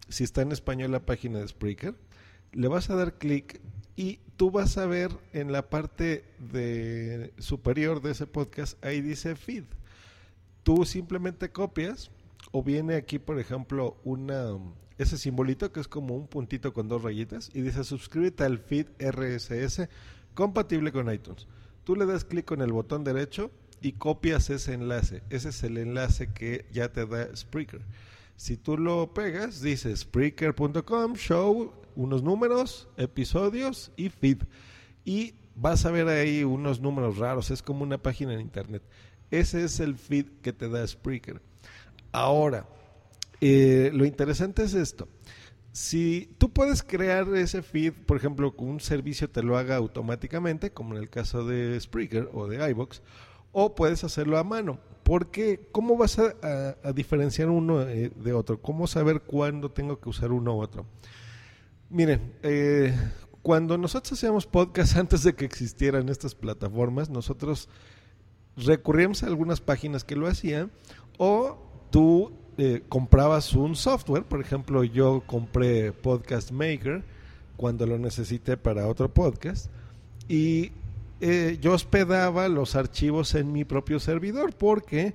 si 0.09 0.25
está 0.25 0.41
en 0.41 0.53
español 0.53 0.93
la 0.93 1.05
página 1.05 1.41
de 1.41 1.49
Spreaker, 1.49 1.95
le 2.53 2.69
vas 2.69 2.89
a 2.89 2.95
dar 2.95 3.19
clic 3.19 3.61
y 3.97 4.21
tú 4.39 4.51
vas 4.51 4.79
a 4.79 4.87
ver 4.87 5.11
en 5.35 5.53
la 5.53 5.69
parte 5.69 6.25
de 6.39 7.35
superior 7.37 8.01
de 8.01 8.13
ese 8.13 8.27
podcast, 8.27 8.83
ahí 8.83 9.03
dice 9.03 9.37
feed. 9.37 9.65
Tú 10.63 10.87
simplemente 10.87 11.53
copias 11.53 12.11
o 12.51 12.63
viene 12.63 12.95
aquí, 12.95 13.19
por 13.19 13.39
ejemplo, 13.39 13.99
una 14.05 14.57
ese 15.01 15.17
simbolito 15.17 15.73
que 15.73 15.81
es 15.81 15.89
como 15.89 16.15
un 16.15 16.27
puntito 16.27 16.75
con 16.75 16.87
dos 16.87 17.03
rayitas 17.03 17.51
y 17.55 17.63
dice 17.63 17.85
suscríbete 17.85 18.45
al 18.45 18.59
feed 18.59 18.87
RSS 18.99 19.89
compatible 20.35 20.93
con 20.93 21.11
iTunes. 21.11 21.47
Tú 21.85 21.97
le 21.97 22.05
das 22.05 22.27
clic 22.27 22.45
con 22.45 22.61
el 22.61 22.71
botón 22.71 23.03
derecho 23.03 23.51
y 23.81 23.93
copias 23.93 24.51
ese 24.51 24.75
enlace. 24.75 25.23
Ese 25.31 25.49
es 25.49 25.63
el 25.63 25.79
enlace 25.79 26.35
que 26.35 26.67
ya 26.71 26.93
te 26.93 27.07
da 27.07 27.35
Spreaker. 27.35 27.81
Si 28.37 28.59
tú 28.59 28.77
lo 28.77 29.15
pegas, 29.15 29.63
dice 29.63 29.97
Spreaker.com, 29.97 31.15
show, 31.15 31.73
unos 31.97 32.23
números, 32.23 32.87
episodios 32.99 33.93
y 33.97 34.11
feed. 34.11 34.43
Y 35.07 35.33
vas 35.57 35.87
a 35.87 35.91
ver 35.91 36.09
ahí 36.09 36.45
unos 36.45 36.79
números 36.79 37.17
raros, 37.17 37.51
es 37.51 37.63
como 37.63 37.85
una 37.85 37.97
página 37.97 38.35
en 38.35 38.41
internet. 38.41 38.83
Ese 39.31 39.65
es 39.65 39.81
el 39.81 39.97
feed 39.97 40.27
que 40.43 40.53
te 40.53 40.69
da 40.69 40.87
Spreaker. 40.87 41.41
Ahora, 42.13 42.67
eh, 43.41 43.91
lo 43.93 44.05
interesante 44.05 44.63
es 44.63 44.75
esto. 44.75 45.09
Si 45.73 46.35
tú 46.39 46.53
puedes 46.53 46.83
crear 46.83 47.29
ese 47.37 47.63
feed, 47.63 47.93
por 47.93 48.17
ejemplo, 48.17 48.55
un 48.59 48.81
servicio 48.81 49.31
te 49.31 49.43
lo 49.43 49.57
haga 49.57 49.77
automáticamente, 49.77 50.73
como 50.73 50.97
en 50.97 51.03
el 51.03 51.11
caso 51.11 51.45
de 51.45 51.79
Spreaker 51.81 52.29
o 52.33 52.49
de 52.49 52.71
iBox, 52.71 53.03
o 53.53 53.75
puedes 53.75 54.03
hacerlo 54.05 54.39
a 54.39 54.45
mano. 54.45 54.81
Porque, 55.05 55.69
¿cómo 55.73 55.97
vas 55.97 56.19
a, 56.19 56.93
diferenciar 56.93 57.49
uno 57.49 57.83
eh, 57.83 58.13
de 58.15 58.33
otro? 58.33 58.61
¿Cómo 58.61 58.87
saber 58.87 59.23
cuándo 59.23 59.71
tengo 59.71 60.01
que 60.01 60.09
usar 60.09 60.33
uno 60.33 60.57
u 60.57 60.61
otro? 60.61 60.87
Miren, 61.89 62.35
eh, 62.43 62.95
cuando 63.43 63.79
nosotros 63.79 64.13
hacíamos 64.13 64.47
podcast 64.47 64.97
antes 64.99 65.23
de 65.23 65.35
que 65.35 65.45
existieran 65.45 66.09
estas 66.09 66.35
plataformas, 66.35 67.11
nosotros 67.11 67.69
recurríamos 68.57 69.23
a 69.23 69.27
algunas 69.27 69.61
páginas 69.61 70.05
que 70.05 70.17
lo 70.17 70.27
hacían 70.27 70.71
o 71.19 71.89
tú 71.91 72.40
eh, 72.61 72.83
comprabas 72.89 73.55
un 73.55 73.77
software, 73.77 74.25
por 74.25 74.41
ejemplo, 74.41 74.85
yo 74.85 75.23
compré 75.27 75.93
Podcast 75.93 76.51
Maker 76.51 77.03
cuando 77.57 77.87
lo 77.87 77.99
necesité 77.99 78.57
para 78.57 78.87
otro 78.87 79.13
podcast 79.13 79.71
y 80.29 80.73
eh, 81.21 81.59
yo 81.61 81.73
hospedaba 81.73 82.49
los 82.49 82.77
archivos 82.77 83.35
en 83.35 83.53
mi 83.53 83.65
propio 83.65 84.01
servidor 84.01 84.55
porque 84.55 85.15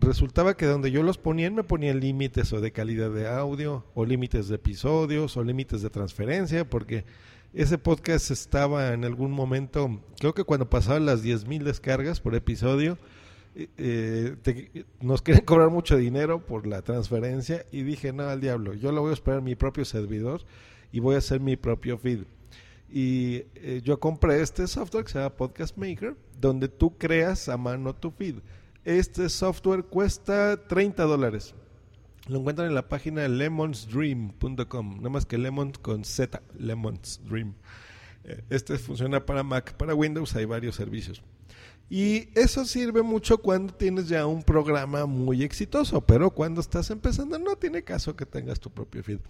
resultaba 0.00 0.56
que 0.56 0.66
donde 0.66 0.90
yo 0.90 1.02
los 1.02 1.18
ponía 1.18 1.50
me 1.50 1.62
ponían 1.62 2.00
límites 2.00 2.52
o 2.52 2.60
de 2.60 2.72
calidad 2.72 3.10
de 3.10 3.28
audio 3.28 3.84
o 3.94 4.04
límites 4.04 4.48
de 4.48 4.56
episodios 4.56 5.36
o 5.36 5.44
límites 5.44 5.82
de 5.82 5.90
transferencia 5.90 6.68
porque 6.68 7.04
ese 7.52 7.78
podcast 7.78 8.32
estaba 8.32 8.92
en 8.92 9.04
algún 9.04 9.30
momento, 9.30 10.00
creo 10.18 10.34
que 10.34 10.42
cuando 10.42 10.68
pasaban 10.68 11.06
las 11.06 11.24
10.000 11.24 11.62
descargas 11.62 12.20
por 12.20 12.34
episodio, 12.34 12.98
eh, 13.54 14.84
nos 15.00 15.22
quieren 15.22 15.44
cobrar 15.44 15.70
mucho 15.70 15.96
dinero 15.96 16.44
por 16.44 16.66
la 16.66 16.82
transferencia 16.82 17.66
y 17.70 17.82
dije, 17.82 18.12
no, 18.12 18.24
al 18.28 18.40
diablo, 18.40 18.74
yo 18.74 18.92
lo 18.92 19.02
voy 19.02 19.10
a 19.10 19.14
esperar 19.14 19.38
en 19.38 19.44
mi 19.44 19.54
propio 19.54 19.84
servidor 19.84 20.42
y 20.92 21.00
voy 21.00 21.14
a 21.14 21.18
hacer 21.18 21.40
mi 21.40 21.56
propio 21.56 21.98
feed. 21.98 22.24
Y 22.90 23.44
eh, 23.56 23.80
yo 23.82 23.98
compré 23.98 24.40
este 24.40 24.66
software 24.66 25.04
que 25.04 25.12
se 25.12 25.18
llama 25.18 25.34
Podcast 25.34 25.76
Maker, 25.76 26.16
donde 26.40 26.68
tú 26.68 26.96
creas 26.96 27.48
a 27.48 27.56
mano 27.56 27.94
tu 27.94 28.10
feed. 28.10 28.36
Este 28.84 29.28
software 29.28 29.84
cuesta 29.84 30.66
30 30.68 31.02
dólares. 31.04 31.54
Lo 32.28 32.38
encuentran 32.38 32.68
en 32.68 32.74
la 32.74 32.88
página 32.88 33.26
lemonsdream.com, 33.28 34.96
nada 34.96 35.08
más 35.10 35.26
que 35.26 35.38
lemon 35.38 35.72
con 35.72 36.04
Z, 36.04 36.42
lemonsdream. 36.58 37.54
Eh, 38.24 38.42
este 38.48 38.78
funciona 38.78 39.26
para 39.26 39.42
Mac, 39.42 39.74
para 39.74 39.94
Windows 39.94 40.34
hay 40.36 40.44
varios 40.44 40.76
servicios. 40.76 41.22
Y 41.90 42.28
eso 42.34 42.64
sirve 42.64 43.02
mucho 43.02 43.38
cuando 43.38 43.74
tienes 43.74 44.08
ya 44.08 44.26
un 44.26 44.42
programa 44.42 45.06
muy 45.06 45.42
exitoso, 45.42 46.00
pero 46.00 46.30
cuando 46.30 46.60
estás 46.60 46.90
empezando 46.90 47.38
no 47.38 47.56
tiene 47.56 47.82
caso 47.82 48.16
que 48.16 48.26
tengas 48.26 48.58
tu 48.58 48.70
propio 48.70 49.02
feed. 49.02 49.20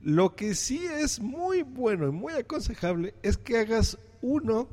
Lo 0.00 0.36
que 0.36 0.54
sí 0.54 0.86
es 0.86 1.20
muy 1.20 1.62
bueno 1.62 2.06
y 2.06 2.12
muy 2.12 2.34
aconsejable 2.34 3.14
es 3.22 3.36
que 3.36 3.58
hagas 3.58 3.98
uno 4.22 4.68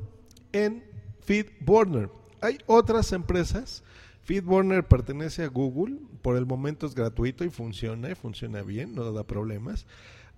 en 0.52 0.84
FeedBurner. 1.24 2.10
Hay 2.40 2.58
otras 2.66 3.12
empresas. 3.12 3.82
FeedBurner 4.22 4.86
pertenece 4.86 5.42
a 5.42 5.48
Google. 5.48 5.98
Por 6.22 6.36
el 6.36 6.46
momento 6.46 6.86
es 6.86 6.94
gratuito 6.94 7.44
y 7.44 7.50
funciona, 7.50 8.10
y 8.10 8.14
funciona 8.14 8.62
bien, 8.62 8.94
no 8.94 9.10
da 9.12 9.24
problemas. 9.24 9.86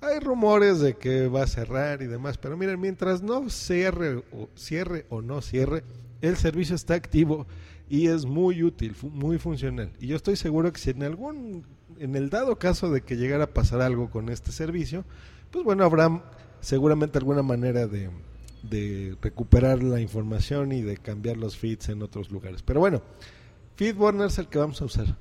Hay 0.01 0.21
rumores 0.21 0.79
de 0.79 0.97
que 0.97 1.29
va 1.29 1.43
a 1.43 1.49
cerrar 1.49 2.03
y 2.03 2.07
demás, 2.07 2.39
pero 2.39 2.57
miren, 2.57 2.81
mientras 2.81 3.21
no 3.21 3.51
cierre 3.51 4.23
cierre 4.55 5.07
o 5.11 5.23
no 5.23 5.43
cierre, 5.43 5.83
el 6.21 6.37
servicio 6.37 6.75
está 6.75 6.95
activo 6.95 7.47
y 7.89 8.09
es 8.09 8.27
muy 8.27 8.63
útil, 8.63 8.95
muy 9.03 9.39
funcional. 9.39 9.93
Y 10.01 10.09
yo 10.09 10.17
estoy 10.17 10.37
seguro 10.37 10.71
que 10.73 10.81
si 10.81 10.91
en 10.91 11.03
algún, 11.03 11.65
en 11.99 12.15
el 12.17 12.29
dado 12.31 12.59
caso 12.59 12.91
de 12.91 13.03
que 13.03 13.17
llegara 13.17 13.45
a 13.45 13.55
pasar 13.55 13.81
algo 13.81 14.11
con 14.11 14.29
este 14.29 14.53
servicio, 14.53 15.05
pues 15.51 15.65
bueno, 15.65 15.85
habrá 15.85 16.23
seguramente 16.61 17.19
alguna 17.19 17.43
manera 17.43 17.87
de, 17.87 18.11
recuperar 19.23 19.83
la 19.83 20.01
información 20.01 20.73
y 20.73 20.83
de 20.83 20.97
cambiar 20.97 21.37
los 21.37 21.57
feeds 21.57 21.89
en 21.89 22.03
otros 22.03 22.31
lugares. 22.31 22.63
Pero 22.63 22.81
bueno, 22.81 23.03
FeedBurner 23.77 24.27
es 24.27 24.39
el 24.39 24.49
que 24.49 24.59
vamos 24.59 24.83
a 24.83 24.85
usar. 24.85 25.17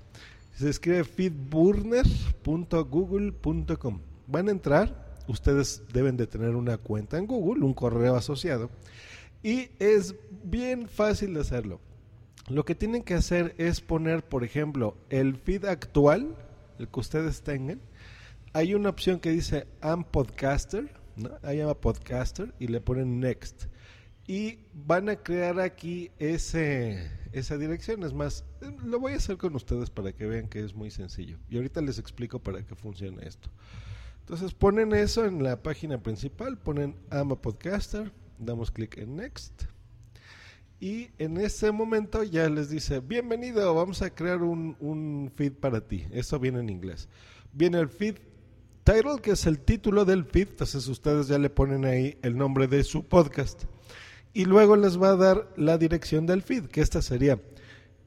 Se 0.56 0.70
escribe 0.70 1.04
feedburner.google.com 1.04 4.00
van 4.28 4.50
a 4.50 4.52
entrar, 4.52 5.18
ustedes 5.28 5.82
deben 5.92 6.18
de 6.18 6.28
tener 6.28 6.56
una 6.56 6.78
cuenta 6.78 7.18
en 7.18 7.26
Google, 7.26 7.64
un 7.64 7.74
correo 7.74 8.16
asociado, 8.16 8.70
y 9.44 9.70
es 9.80 10.16
bien 10.44 10.88
fácil 10.88 11.34
de 11.34 11.42
hacerlo. 11.42 11.80
Lo 12.50 12.64
que 12.64 12.76
tienen 12.76 13.04
que 13.04 13.14
hacer 13.14 13.54
es 13.58 13.82
poner, 13.82 14.24
por 14.24 14.44
ejemplo, 14.44 14.98
el 15.10 15.36
feed 15.36 15.66
actual, 15.66 16.36
el 16.80 16.88
que 16.88 17.00
ustedes 17.00 17.42
tengan. 17.42 17.82
Hay 18.54 18.74
una 18.74 18.90
opción 18.90 19.20
que 19.20 19.32
dice 19.32 19.68
I'm 19.84 20.06
Podcaster, 20.06 20.90
¿no? 21.18 21.32
Ahí 21.44 21.58
llama 21.58 21.74
Podcaster 21.74 22.54
y 22.60 22.68
le 22.68 22.80
ponen 22.80 23.20
Next. 23.20 23.66
Y 24.28 24.60
van 24.74 25.10
a 25.10 25.18
crear 25.18 25.60
aquí 25.60 26.12
ese, 26.20 27.10
esa 27.34 27.58
dirección. 27.58 28.04
Es 28.04 28.14
más, 28.14 28.46
lo 28.84 29.00
voy 29.00 29.14
a 29.14 29.18
hacer 29.18 29.38
con 29.38 29.56
ustedes 29.56 29.90
para 29.90 30.14
que 30.14 30.26
vean 30.26 30.48
que 30.48 30.64
es 30.64 30.74
muy 30.74 30.90
sencillo. 30.90 31.38
Y 31.50 31.58
ahorita 31.58 31.82
les 31.82 32.00
explico 32.00 32.40
para 32.40 32.66
qué 32.66 32.76
funciona 32.76 33.24
esto. 33.24 33.50
Entonces 34.22 34.54
ponen 34.54 34.94
eso 34.94 35.26
en 35.26 35.44
la 35.44 35.64
página 35.64 36.02
principal, 36.02 36.58
ponen 36.58 36.96
ama 37.10 37.42
podcaster, 37.42 38.12
damos 38.38 38.72
clic 38.72 38.98
en 38.98 39.16
next 39.16 39.68
y 40.80 41.10
en 41.18 41.38
ese 41.38 41.72
momento 41.72 42.24
ya 42.24 42.48
les 42.50 42.70
dice 42.70 43.00
bienvenido, 43.00 43.74
vamos 43.74 44.04
a 44.04 44.12
crear 44.12 44.44
un, 44.44 45.32
feed 45.36 45.54
para 45.54 45.82
ti. 45.82 46.06
Eso 46.12 46.40
viene 46.40 46.60
en 46.60 46.70
inglés. 46.70 47.10
Viene 47.52 47.80
el 47.80 47.90
feed 47.90 48.18
title, 48.84 49.20
que 49.22 49.32
es 49.32 49.48
el 49.48 49.60
título 49.60 50.06
del 50.06 50.24
feed, 50.26 50.50
entonces 50.50 50.88
ustedes 50.88 51.28
ya 51.28 51.40
le 51.40 51.50
ponen 51.50 51.84
ahí 51.84 52.20
el 52.22 52.38
nombre 52.38 52.68
de 52.68 52.84
su 52.84 53.04
podcast. 53.04 53.64
Y 54.34 54.46
luego 54.46 54.76
les 54.76 55.02
va 55.02 55.10
a 55.10 55.16
dar 55.16 55.52
la 55.58 55.80
dirección 55.80 56.28
del 56.28 56.44
feed, 56.44 56.66
que 56.66 56.82
esta 56.82 57.02
sería 57.02 57.42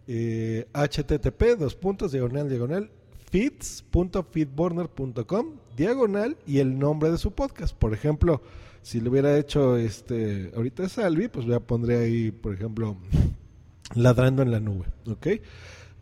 eh, 0.06 0.68
http 0.72 1.58
dos 1.58 1.74
puntos 1.74 2.12
diagonal 2.12 2.48
diagonal 2.48 2.90
feeds.feedburner.com 3.30 5.46
diagonal 5.76 6.36
y 6.46 6.58
el 6.58 6.78
nombre 6.78 7.10
de 7.10 7.18
su 7.18 7.32
podcast. 7.32 7.76
Por 7.76 7.94
ejemplo, 7.94 8.42
si 8.82 9.00
lo 9.00 9.10
hubiera 9.10 9.38
hecho 9.38 9.76
este 9.76 10.52
ahorita 10.54 10.88
Salvi, 10.88 11.28
pues 11.28 11.46
ya 11.46 11.60
pondré 11.60 11.98
ahí, 11.98 12.30
por 12.30 12.54
ejemplo, 12.54 12.96
ladrando 13.94 14.42
en 14.42 14.50
la 14.50 14.60
nube, 14.60 14.86
¿ok? 15.06 15.26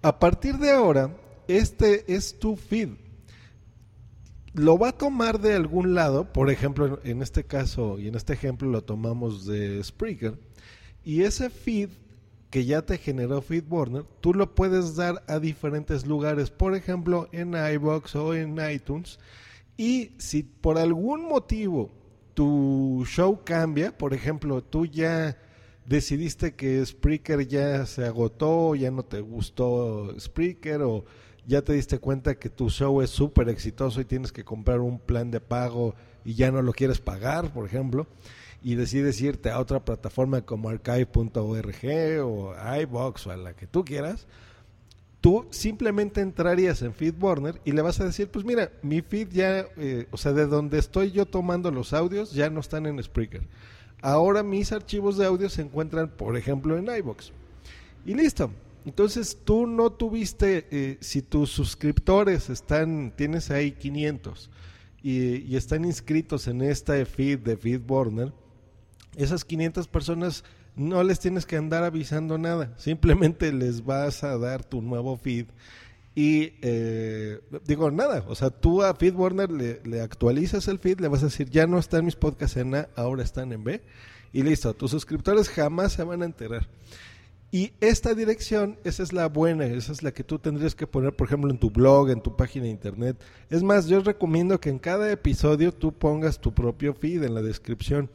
A 0.03 0.19
partir 0.19 0.59
de 0.59 0.71
ahora, 0.71 1.17
este 1.49 2.15
es 2.15 2.39
tu 2.39 2.57
feed. 2.57 2.91
Lo 4.55 4.79
va 4.79 4.89
a 4.89 4.99
tomar 4.99 5.41
de 5.41 5.55
algún 5.55 5.95
lado, 5.95 6.33
por 6.33 6.51
ejemplo, 6.51 7.01
en 7.05 7.23
este 7.23 7.45
caso 7.45 7.99
y 7.99 8.09
en 8.09 8.15
este 8.15 8.33
ejemplo 8.33 8.69
lo 8.69 8.83
tomamos 8.83 9.47
de 9.47 9.83
Spreaker, 9.85 10.39
y 11.05 11.23
ese 11.23 11.51
feed 11.51 11.91
que 12.51 12.65
ya 12.65 12.83
te 12.83 12.99
generó 12.99 13.43
FeedBurner, 13.43 14.05
tú 14.21 14.33
lo 14.33 14.55
puedes 14.55 14.97
dar 14.97 15.23
a 15.29 15.39
diferentes 15.39 16.07
lugares, 16.07 16.51
por 16.51 16.75
ejemplo 16.75 17.29
en 17.33 17.55
iBox 17.55 18.17
o 18.17 18.35
en 18.35 18.59
iTunes. 18.71 19.19
Y 19.77 20.13
si 20.19 20.43
por 20.43 20.79
algún 20.79 21.29
motivo 21.29 21.91
tu 22.35 23.05
show 23.07 23.43
cambia, 23.45 23.97
por 23.97 24.15
ejemplo, 24.15 24.63
tú 24.63 24.87
ya 24.87 25.37
decidiste 25.87 26.55
que 26.55 26.85
Spreaker 26.85 27.47
ya 27.47 27.85
se 27.87 28.05
agotó, 28.05 28.75
ya 28.75 28.91
no 28.91 29.05
te 29.05 29.21
gustó 29.21 30.15
Spreaker 30.19 30.83
o 30.83 31.05
ya 31.47 31.63
te 31.63 31.73
diste 31.73 31.99
cuenta 31.99 32.39
que 32.39 32.51
tu 32.51 32.71
show 32.71 33.01
es 33.03 33.11
súper 33.11 33.49
exitoso 33.49 34.01
y 34.01 34.05
tienes 34.05 34.33
que 34.33 34.45
comprar 34.45 34.81
un 34.81 34.99
plan 34.99 35.31
de 35.31 35.41
pago 35.41 35.95
y 36.25 36.35
ya 36.35 36.51
no 36.51 36.63
lo 36.63 36.73
quieres 36.73 37.01
pagar, 37.01 37.53
por 37.53 37.67
ejemplo 37.67 38.07
y 38.62 38.75
decides 38.75 39.21
irte 39.21 39.51
a 39.51 39.61
otra 39.61 39.85
plataforma 39.85 40.42
como 40.42 40.68
archive.org 40.68 42.23
o 42.25 42.55
iBox 42.83 43.27
o 43.27 43.31
a 43.31 43.37
la 43.37 43.55
que 43.55 43.66
tú 43.66 43.85
quieras, 43.85 44.27
tú 45.21 45.47
simplemente 45.51 46.21
entrarías 46.21 46.83
en 46.83 46.94
FeedBurner 46.94 47.61
y 47.64 47.73
le 47.73 47.83
vas 47.83 48.01
a 48.01 48.05
decir, 48.05 48.29
pues 48.29 48.44
mira, 48.44 48.71
mi 48.83 49.01
feed 49.03 49.29
ya, 49.31 49.66
eh, 49.77 50.07
o 50.11 50.16
sea, 50.16 50.33
de 50.33 50.47
donde 50.47 50.79
estoy 50.79 51.11
yo 51.11 51.27
tomando 51.27 51.71
los 51.71 51.92
audios 51.92 52.33
ya 52.33 52.51
no 52.51 52.61
están 52.61 52.87
en 52.87 53.03
Spreaker. 53.03 53.42
Ahora 54.01 54.42
mis 54.42 54.73
archivos 54.73 55.16
de 55.16 55.27
audio 55.27 55.49
se 55.49 55.62
encuentran, 55.62 56.09
por 56.09 56.37
ejemplo, 56.37 56.77
en 56.77 56.87
iBox. 56.87 57.33
Y 58.07 58.14
listo. 58.14 58.51
Entonces 58.85 59.38
tú 59.44 59.66
no 59.66 59.90
tuviste, 59.90 60.66
eh, 60.71 60.97
si 61.01 61.21
tus 61.21 61.51
suscriptores 61.51 62.49
están, 62.49 63.12
tienes 63.14 63.51
ahí 63.51 63.73
500 63.73 64.51
y, 65.03 65.37
y 65.42 65.57
están 65.57 65.85
inscritos 65.85 66.47
en 66.47 66.62
esta 66.62 67.05
feed 67.05 67.40
de 67.40 67.57
FeedBurner, 67.57 68.33
esas 69.18 69.44
500 69.44 69.88
personas 69.88 70.44
no 70.76 71.02
les 71.02 71.18
tienes 71.18 71.44
que 71.44 71.57
andar 71.57 71.85
avisando 71.85 72.38
nada, 72.38 72.72
simplemente 72.78 73.52
les 73.52 73.85
vas 73.85 74.24
a 74.24 74.38
dar 74.38 74.64
tu 74.64 74.81
nuevo 74.81 75.16
feed 75.16 75.46
y 76.14 76.54
eh, 76.62 77.40
digo 77.64 77.90
nada, 77.90 78.24
o 78.26 78.35
sea, 78.35 78.50
tú 78.50 78.83
a 78.83 78.94
FeedBurner 78.94 79.50
le, 79.50 79.81
le, 79.85 80.00
actualizas 80.00 80.66
el 80.68 80.78
feed, 80.78 81.00
le 81.00 81.09
vas 81.09 81.22
a 81.22 81.26
decir 81.26 81.48
ya 81.50 81.66
no 81.66 81.78
están 81.78 82.04
mis 82.04 82.16
podcasts 82.16 82.57
en 82.57 82.74
A, 82.74 82.88
ahora 82.96 83.22
están 83.22 83.52
en 83.52 83.64
B 83.64 83.83
y 84.33 84.42
listo, 84.42 84.74
tus 84.74 84.90
suscriptores 84.90 85.48
jamás 85.48 85.92
se 85.92 86.04
van 86.04 86.22
a 86.22 86.26
enterar. 86.26 86.68
Y 87.50 87.72
esta 87.81 88.12
dirección, 88.12 88.78
esa 88.85 89.02
es 89.02 89.14
la 89.14 89.26
buena, 89.26 89.64
esa 89.64 89.92
es 89.92 90.02
la 90.02 90.12
que 90.12 90.22
tú 90.22 90.38
tendrías 90.38 90.74
que 90.74 90.87
poner, 90.87 91.16
por 91.16 91.28
ejemplo, 91.28 91.50
en 91.50 91.59
tu 91.59 91.70
blog, 91.70 92.11
en 92.11 92.20
tu 92.20 92.37
página 92.37 92.64
de 92.64 92.70
internet. 92.70 93.16
Es 93.48 93.62
más, 93.62 93.87
yo 93.87 94.00
recomiendo 94.00 94.61
que 94.61 94.68
en 94.68 94.78
cada 94.78 95.11
episodio 95.11 95.72
tú 95.72 95.92
pongas 95.92 96.40
tu 96.40 96.52
propio 96.52 96.92
feed 96.92 97.22
en 97.22 97.35
la 97.35 97.40
descripción 97.40 98.11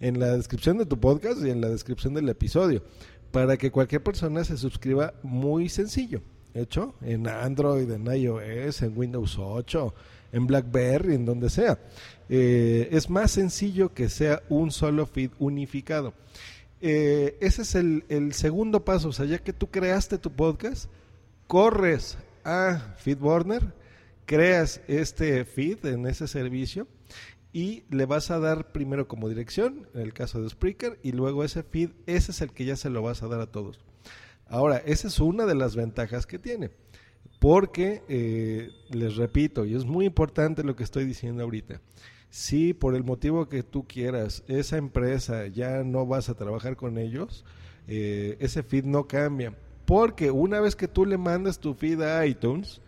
en 0.00 0.20
la 0.20 0.36
descripción 0.36 0.78
de 0.78 0.86
tu 0.86 0.98
podcast 0.98 1.44
y 1.44 1.50
en 1.50 1.60
la 1.60 1.68
descripción 1.68 2.14
del 2.14 2.28
episodio, 2.28 2.82
para 3.30 3.56
que 3.56 3.70
cualquier 3.70 4.02
persona 4.02 4.44
se 4.44 4.56
suscriba 4.56 5.14
muy 5.22 5.68
sencillo. 5.68 6.22
Hecho 6.54 6.94
en 7.02 7.28
Android, 7.28 7.90
en 7.90 8.06
iOS, 8.06 8.80
en 8.82 8.96
Windows 8.96 9.36
8, 9.38 9.94
en 10.32 10.46
BlackBerry, 10.46 11.14
en 11.14 11.26
donde 11.26 11.50
sea. 11.50 11.78
Eh, 12.30 12.88
es 12.92 13.10
más 13.10 13.32
sencillo 13.32 13.92
que 13.92 14.08
sea 14.08 14.42
un 14.48 14.70
solo 14.70 15.06
feed 15.06 15.30
unificado. 15.38 16.14
Eh, 16.80 17.36
ese 17.40 17.62
es 17.62 17.74
el, 17.74 18.04
el, 18.08 18.32
segundo 18.32 18.84
paso. 18.84 19.08
O 19.08 19.12
sea, 19.12 19.26
ya 19.26 19.38
que 19.38 19.52
tú 19.52 19.70
creaste 19.70 20.16
tu 20.16 20.30
podcast, 20.30 20.90
corres 21.46 22.16
a 22.42 22.94
FeedBurner, 22.96 23.74
creas 24.24 24.80
este 24.88 25.44
feed 25.44 25.84
en 25.84 26.06
ese 26.06 26.26
servicio 26.26 26.86
y 27.56 27.84
le 27.88 28.04
vas 28.04 28.30
a 28.30 28.38
dar 28.38 28.70
primero 28.70 29.08
como 29.08 29.30
dirección, 29.30 29.88
en 29.94 30.02
el 30.02 30.12
caso 30.12 30.42
de 30.42 30.50
Spreaker, 30.50 30.98
y 31.02 31.12
luego 31.12 31.42
ese 31.42 31.62
feed, 31.62 31.88
ese 32.04 32.32
es 32.32 32.42
el 32.42 32.52
que 32.52 32.66
ya 32.66 32.76
se 32.76 32.90
lo 32.90 33.00
vas 33.00 33.22
a 33.22 33.28
dar 33.28 33.40
a 33.40 33.50
todos. 33.50 33.80
Ahora, 34.46 34.76
esa 34.84 35.08
es 35.08 35.20
una 35.20 35.46
de 35.46 35.54
las 35.54 35.74
ventajas 35.74 36.26
que 36.26 36.38
tiene, 36.38 36.70
porque, 37.38 38.02
eh, 38.10 38.72
les 38.90 39.16
repito, 39.16 39.64
y 39.64 39.74
es 39.74 39.86
muy 39.86 40.04
importante 40.04 40.64
lo 40.64 40.76
que 40.76 40.84
estoy 40.84 41.06
diciendo 41.06 41.44
ahorita, 41.44 41.80
si 42.28 42.74
por 42.74 42.94
el 42.94 43.04
motivo 43.04 43.48
que 43.48 43.62
tú 43.62 43.86
quieras, 43.88 44.44
esa 44.48 44.76
empresa 44.76 45.46
ya 45.46 45.82
no 45.82 46.04
vas 46.04 46.28
a 46.28 46.34
trabajar 46.34 46.76
con 46.76 46.98
ellos, 46.98 47.46
eh, 47.88 48.36
ese 48.38 48.64
feed 48.64 48.84
no 48.84 49.08
cambia, 49.08 49.56
porque 49.86 50.30
una 50.30 50.60
vez 50.60 50.76
que 50.76 50.88
tú 50.88 51.06
le 51.06 51.16
mandas 51.16 51.58
tu 51.58 51.72
feed 51.72 52.02
a 52.02 52.26
iTunes, 52.26 52.82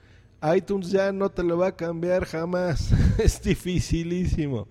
iTunes 0.56 0.90
ya 0.90 1.12
no 1.12 1.30
te 1.30 1.42
lo 1.42 1.58
va 1.58 1.68
a 1.68 1.76
cambiar 1.76 2.24
jamás. 2.24 2.92
es 3.18 3.42
dificilísimo. 3.42 4.68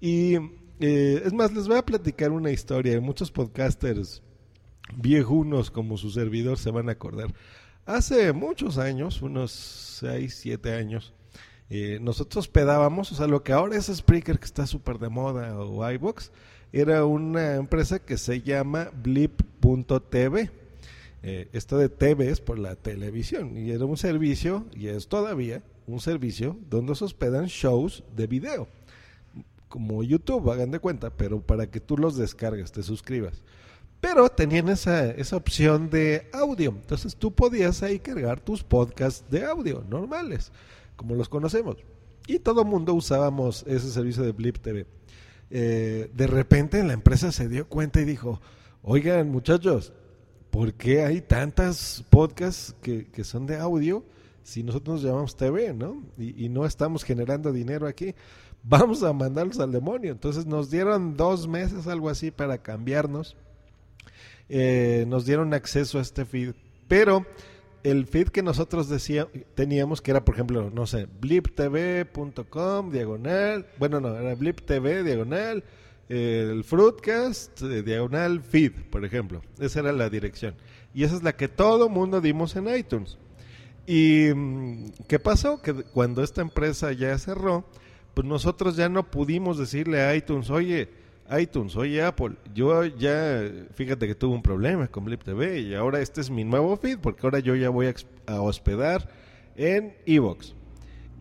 Y 0.00 0.36
eh, 0.80 1.22
es 1.24 1.32
más, 1.32 1.52
les 1.52 1.66
voy 1.66 1.78
a 1.78 1.84
platicar 1.84 2.30
una 2.30 2.50
historia. 2.50 3.00
Muchos 3.00 3.30
podcasters 3.30 4.22
viejunos 4.94 5.70
como 5.70 5.96
su 5.96 6.10
servidor 6.10 6.58
se 6.58 6.70
van 6.70 6.88
a 6.88 6.92
acordar. 6.92 7.34
Hace 7.86 8.32
muchos 8.32 8.78
años, 8.78 9.22
unos 9.22 9.50
6, 10.00 10.34
7 10.42 10.74
años, 10.74 11.14
eh, 11.70 11.98
nosotros 12.00 12.48
pedábamos, 12.48 13.12
o 13.12 13.14
sea, 13.14 13.26
lo 13.26 13.42
que 13.42 13.52
ahora 13.52 13.76
es 13.76 13.86
Spreaker, 13.86 14.38
que 14.38 14.44
está 14.44 14.66
súper 14.66 14.98
de 14.98 15.08
moda, 15.08 15.58
o 15.58 15.90
iBox, 15.90 16.30
era 16.72 17.04
una 17.04 17.56
empresa 17.56 17.98
que 17.98 18.18
se 18.18 18.42
llama 18.42 18.90
Blip.tv 18.94 20.50
Eh, 21.22 21.48
esto 21.52 21.78
de 21.78 21.88
TV 21.88 22.30
es 22.30 22.40
por 22.40 22.58
la 22.58 22.76
televisión 22.76 23.56
y 23.56 23.70
era 23.70 23.84
un 23.84 23.96
servicio, 23.96 24.66
y 24.72 24.88
es 24.88 25.08
todavía 25.08 25.62
un 25.86 26.00
servicio 26.00 26.56
donde 26.68 26.94
se 26.94 27.04
hospedan 27.04 27.46
shows 27.46 28.04
de 28.14 28.26
video, 28.26 28.68
como 29.68 30.02
YouTube, 30.02 30.50
hagan 30.50 30.70
de 30.70 30.78
cuenta, 30.78 31.10
pero 31.10 31.40
para 31.40 31.70
que 31.70 31.80
tú 31.80 31.98
los 31.98 32.16
descargues, 32.16 32.72
te 32.72 32.82
suscribas. 32.82 33.42
Pero 34.00 34.28
tenían 34.28 34.68
esa, 34.68 35.10
esa 35.10 35.36
opción 35.36 35.90
de 35.90 36.28
audio, 36.32 36.70
entonces 36.70 37.16
tú 37.16 37.32
podías 37.32 37.82
ahí 37.82 37.98
cargar 37.98 38.40
tus 38.40 38.62
podcasts 38.62 39.24
de 39.28 39.44
audio 39.44 39.84
normales, 39.88 40.52
como 40.94 41.16
los 41.16 41.28
conocemos. 41.28 41.76
Y 42.26 42.38
todo 42.38 42.64
mundo 42.64 42.94
usábamos 42.94 43.64
ese 43.66 43.90
servicio 43.90 44.22
de 44.22 44.32
Blip 44.32 44.58
TV. 44.58 44.86
Eh, 45.50 46.10
de 46.14 46.26
repente 46.26 46.84
la 46.84 46.92
empresa 46.92 47.32
se 47.32 47.48
dio 47.48 47.66
cuenta 47.66 48.00
y 48.00 48.04
dijo, 48.04 48.40
oigan 48.82 49.30
muchachos, 49.30 49.92
¿por 50.50 50.74
qué 50.74 51.04
hay 51.04 51.20
tantas 51.20 52.04
podcasts 52.10 52.74
que, 52.82 53.06
que 53.06 53.24
son 53.24 53.46
de 53.46 53.56
audio 53.56 54.04
si 54.48 54.62
nosotros 54.62 54.94
nos 54.94 55.02
llamamos 55.02 55.36
TV, 55.36 55.74
¿no? 55.74 56.02
Y, 56.16 56.48
no 56.48 56.64
estamos 56.64 57.04
generando 57.04 57.52
dinero 57.52 57.86
aquí. 57.86 58.14
Vamos 58.62 59.02
a 59.02 59.12
mandarlos 59.12 59.60
al 59.60 59.72
demonio. 59.72 60.10
Entonces 60.10 60.46
nos 60.46 60.70
dieron 60.70 61.18
dos 61.18 61.46
meses, 61.46 61.86
algo 61.86 62.08
así, 62.08 62.30
para 62.30 62.56
cambiarnos. 62.56 63.36
Eh, 64.48 65.04
nos 65.06 65.26
dieron 65.26 65.52
acceso 65.52 65.98
a 65.98 66.00
este 66.00 66.24
feed. 66.24 66.54
Pero 66.88 67.26
el 67.82 68.06
feed 68.06 68.28
que 68.28 68.42
nosotros 68.42 68.88
decía, 68.88 69.28
teníamos, 69.54 70.00
que 70.00 70.12
era, 70.12 70.24
por 70.24 70.34
ejemplo, 70.34 70.70
no 70.70 70.86
sé, 70.86 71.08
bliptv.com, 71.20 72.90
diagonal, 72.90 73.66
bueno, 73.78 74.00
no, 74.00 74.16
era 74.16 74.34
bliptv, 74.34 75.04
diagonal, 75.04 75.62
el 76.08 76.64
Fruitcast, 76.64 77.62
eh, 77.62 77.82
diagonal 77.82 78.40
feed, 78.42 78.72
por 78.90 79.04
ejemplo. 79.04 79.42
Esa 79.58 79.80
era 79.80 79.92
la 79.92 80.08
dirección. 80.08 80.54
Y 80.94 81.04
esa 81.04 81.16
es 81.16 81.22
la 81.22 81.36
que 81.36 81.48
todo 81.48 81.88
mundo 81.88 82.20
dimos 82.20 82.56
en 82.56 82.74
iTunes. 82.74 83.18
¿Y 83.86 84.28
mm, 84.34 84.90
qué 85.06 85.18
pasó? 85.18 85.60
Que 85.60 85.74
cuando 85.74 86.22
esta 86.22 86.40
empresa 86.40 86.92
ya 86.92 87.16
cerró, 87.18 87.64
pues 88.14 88.26
nosotros 88.26 88.76
ya 88.76 88.88
no 88.88 89.10
pudimos 89.10 89.58
decirle 89.58 90.00
a 90.00 90.14
iTunes, 90.14 90.50
oye, 90.50 90.88
iTunes, 91.38 91.76
oye 91.76 92.02
Apple, 92.02 92.36
yo 92.54 92.84
ya, 92.84 93.42
fíjate 93.74 94.06
que 94.06 94.14
tuve 94.14 94.34
un 94.34 94.42
problema 94.42 94.88
con 94.88 95.04
Blip 95.04 95.22
TV 95.22 95.60
y 95.60 95.74
ahora 95.74 96.00
este 96.00 96.22
es 96.22 96.30
mi 96.30 96.42
nuevo 96.42 96.76
feed 96.76 96.98
porque 96.98 97.20
ahora 97.24 97.38
yo 97.38 97.54
ya 97.54 97.68
voy 97.68 97.86
a, 97.86 97.94
a 98.26 98.40
hospedar 98.40 99.08
en 99.56 99.94
Evox. 100.06 100.54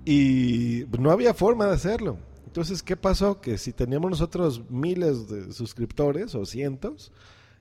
Y 0.06 0.86
no 0.98 1.12
había 1.12 1.34
forma 1.34 1.66
de 1.66 1.74
hacerlo. 1.74 2.18
Entonces, 2.58 2.82
¿qué 2.82 2.98
pasó? 2.98 3.40
Que 3.40 3.60
si 3.60 3.72
teníamos 3.72 4.10
nosotros 4.10 4.64
miles 4.72 5.30
de 5.30 5.54
suscriptores 5.54 6.34
o 6.34 6.44
cientos, 6.44 7.12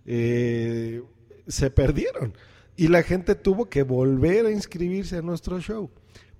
eh, 0.06 1.02
se 1.46 1.70
perdieron. 1.70 2.32
Y 2.78 2.88
la 2.88 3.02
gente 3.02 3.34
tuvo 3.34 3.68
que 3.68 3.82
volver 3.82 4.46
a 4.46 4.50
inscribirse 4.50 5.18
a 5.18 5.20
nuestro 5.20 5.60
show. 5.60 5.90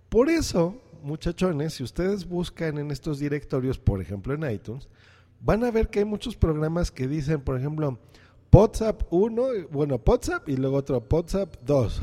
Por 0.09 0.31
eso, 0.31 0.81
muchachones, 1.03 1.75
si 1.75 1.83
ustedes 1.83 2.27
buscan 2.27 2.79
en 2.79 2.91
estos 2.91 3.19
directorios, 3.19 3.79
por 3.79 4.01
ejemplo 4.01 4.33
en 4.33 4.51
iTunes, 4.51 4.89
van 5.39 5.63
a 5.63 5.71
ver 5.71 5.91
que 5.91 5.99
hay 5.99 6.07
muchos 6.07 6.35
programas 6.35 6.91
que 6.91 7.07
dicen, 7.07 7.43
por 7.43 7.59
ejemplo, 7.59 7.99
WhatsApp 8.57 9.03
1, 9.11 9.69
bueno, 9.71 10.01
WhatsApp 10.03 10.49
y 10.49 10.57
luego 10.57 10.79
otro 10.79 11.05
WhatsApp 11.11 11.57
2. 11.67 12.01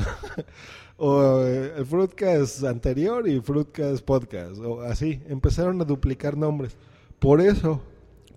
o 0.98 1.42
eh, 1.42 1.74
el 1.78 1.84
Fruitcast 1.84 2.64
anterior 2.64 3.28
y 3.28 3.42
Fruitcast 3.42 4.06
Podcast, 4.06 4.60
o 4.60 4.82
así, 4.82 5.20
empezaron 5.30 5.82
a 5.82 5.84
duplicar 5.84 6.38
nombres. 6.38 6.78
Por 7.18 7.42
eso, 7.42 7.82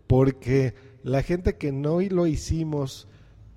porque 0.06 0.72
la 1.02 1.22
gente 1.22 1.58
que 1.58 1.72
no 1.72 2.00
lo 2.00 2.26
hicimos 2.26 3.06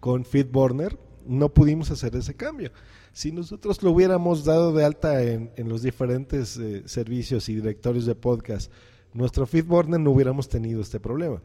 con 0.01 0.25
FeedBurner, 0.25 0.99
no 1.25 1.53
pudimos 1.53 1.89
hacer 1.89 2.17
ese 2.17 2.33
cambio. 2.33 2.73
Si 3.13 3.31
nosotros 3.31 3.81
lo 3.81 3.91
hubiéramos 3.91 4.43
dado 4.43 4.73
de 4.73 4.83
alta 4.83 5.23
en, 5.23 5.51
en 5.55 5.69
los 5.69 5.83
diferentes 5.83 6.57
eh, 6.57 6.83
servicios 6.85 7.47
y 7.47 7.55
directorios 7.55 8.05
de 8.05 8.15
podcast, 8.15 8.69
nuestro 9.13 9.45
FeedBurner 9.45 10.01
no 10.01 10.11
hubiéramos 10.11 10.49
tenido 10.49 10.81
este 10.81 10.99
problema. 10.99 11.41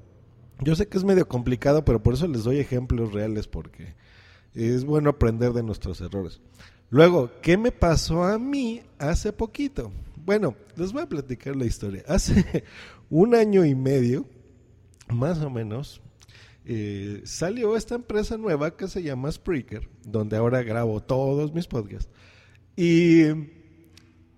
Yo 0.60 0.74
sé 0.76 0.86
que 0.88 0.98
es 0.98 1.04
medio 1.04 1.26
complicado, 1.28 1.84
pero 1.84 2.02
por 2.02 2.14
eso 2.14 2.26
les 2.28 2.44
doy 2.44 2.58
ejemplos 2.58 3.12
reales, 3.12 3.48
porque 3.48 3.94
es 4.54 4.84
bueno 4.84 5.10
aprender 5.10 5.52
de 5.52 5.62
nuestros 5.62 6.00
errores. 6.00 6.40
Luego, 6.90 7.30
¿qué 7.42 7.56
me 7.56 7.72
pasó 7.72 8.24
a 8.24 8.38
mí 8.38 8.82
hace 8.98 9.32
poquito? 9.32 9.90
Bueno, 10.16 10.54
les 10.76 10.92
voy 10.92 11.02
a 11.02 11.08
platicar 11.08 11.56
la 11.56 11.66
historia. 11.66 12.04
Hace 12.08 12.64
un 13.10 13.34
año 13.34 13.64
y 13.64 13.74
medio, 13.74 14.26
más 15.08 15.40
o 15.40 15.50
menos, 15.50 16.00
eh, 16.64 17.20
salió 17.24 17.76
esta 17.76 17.94
empresa 17.94 18.38
nueva 18.38 18.76
que 18.76 18.88
se 18.88 19.02
llama 19.02 19.30
Spreaker, 19.30 19.88
donde 20.04 20.36
ahora 20.36 20.62
grabo 20.62 21.02
todos 21.02 21.52
mis 21.52 21.66
podcasts. 21.66 22.10
Y 22.76 23.22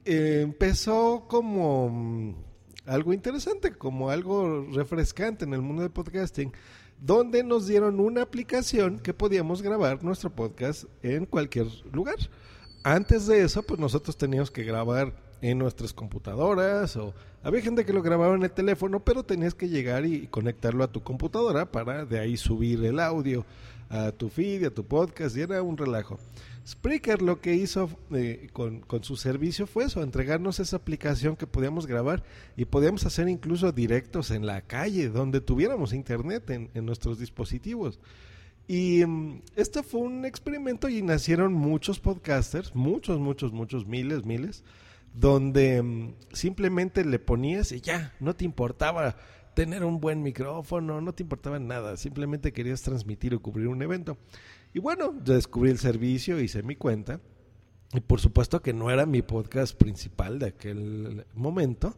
eh, 0.04 0.40
empezó 0.42 1.26
como 1.28 1.88
mm, 1.88 2.34
algo 2.86 3.12
interesante, 3.12 3.72
como 3.72 4.10
algo 4.10 4.66
refrescante 4.72 5.44
en 5.44 5.52
el 5.52 5.60
mundo 5.60 5.82
del 5.82 5.90
podcasting, 5.90 6.52
donde 7.00 7.42
nos 7.42 7.66
dieron 7.66 8.00
una 8.00 8.22
aplicación 8.22 8.98
que 8.98 9.12
podíamos 9.12 9.62
grabar 9.62 10.02
nuestro 10.02 10.30
podcast 10.30 10.84
en 11.02 11.26
cualquier 11.26 11.66
lugar. 11.92 12.16
Antes 12.82 13.26
de 13.26 13.42
eso, 13.42 13.62
pues 13.62 13.80
nosotros 13.80 14.16
teníamos 14.16 14.50
que 14.50 14.62
grabar 14.62 15.12
en 15.42 15.58
nuestras 15.58 15.92
computadoras 15.92 16.96
o 16.96 17.12
había 17.42 17.60
gente 17.60 17.84
que 17.84 17.92
lo 17.92 18.02
grababa 18.02 18.34
en 18.34 18.42
el 18.42 18.50
teléfono, 18.50 19.00
pero 19.04 19.22
tenías 19.22 19.54
que 19.54 19.68
llegar 19.68 20.06
y 20.06 20.26
conectarlo 20.28 20.82
a 20.84 20.90
tu 20.90 21.02
computadora 21.02 21.70
para 21.70 22.04
de 22.04 22.18
ahí 22.18 22.36
subir 22.36 22.84
el 22.84 23.00
audio 23.00 23.44
a 23.88 24.12
tu 24.12 24.28
feed, 24.28 24.64
a 24.64 24.70
tu 24.70 24.84
podcast 24.84 25.36
y 25.36 25.42
era 25.42 25.62
un 25.62 25.76
relajo. 25.76 26.18
Spreaker 26.66 27.22
lo 27.22 27.40
que 27.40 27.54
hizo 27.54 27.88
eh, 28.12 28.48
con, 28.52 28.80
con, 28.80 29.04
su 29.04 29.16
servicio 29.16 29.66
fue 29.66 29.84
eso, 29.84 30.02
entregarnos 30.02 30.58
esa 30.58 30.76
aplicación 30.76 31.36
que 31.36 31.46
podíamos 31.46 31.86
grabar 31.86 32.24
y 32.56 32.64
podíamos 32.64 33.06
hacer 33.06 33.28
incluso 33.28 33.70
directos 33.70 34.32
en 34.32 34.46
la 34.46 34.62
calle, 34.62 35.08
donde 35.08 35.40
tuviéramos 35.40 35.92
internet 35.92 36.50
en, 36.50 36.70
en 36.74 36.84
nuestros 36.84 37.18
dispositivos. 37.20 38.00
Y 38.68 39.04
este 39.54 39.84
fue 39.84 40.00
un 40.00 40.24
experimento 40.24 40.88
y 40.88 41.02
nacieron 41.02 41.52
muchos 41.52 42.00
podcasters, 42.00 42.74
muchos, 42.74 43.20
muchos, 43.20 43.52
muchos, 43.52 43.86
miles, 43.86 44.24
miles, 44.24 44.64
donde 45.14 45.80
um, 45.80 46.14
simplemente 46.32 47.04
le 47.04 47.20
ponías 47.20 47.70
y 47.70 47.80
ya, 47.80 48.12
no 48.18 48.34
te 48.34 48.44
importaba 48.44 49.16
tener 49.54 49.84
un 49.84 50.00
buen 50.00 50.22
micrófono, 50.22 51.00
no 51.00 51.14
te 51.14 51.22
importaba 51.22 51.58
nada, 51.58 51.96
simplemente 51.96 52.52
querías 52.52 52.82
transmitir 52.82 53.34
o 53.34 53.40
cubrir 53.40 53.68
un 53.68 53.80
evento. 53.82 54.18
Y 54.76 54.78
bueno, 54.78 55.10
descubrí 55.10 55.70
el 55.70 55.78
servicio, 55.78 56.38
hice 56.38 56.62
mi 56.62 56.76
cuenta. 56.76 57.18
Y 57.94 58.00
por 58.00 58.20
supuesto 58.20 58.60
que 58.60 58.74
no 58.74 58.90
era 58.90 59.06
mi 59.06 59.22
podcast 59.22 59.74
principal 59.74 60.38
de 60.38 60.48
aquel 60.48 61.24
momento, 61.32 61.96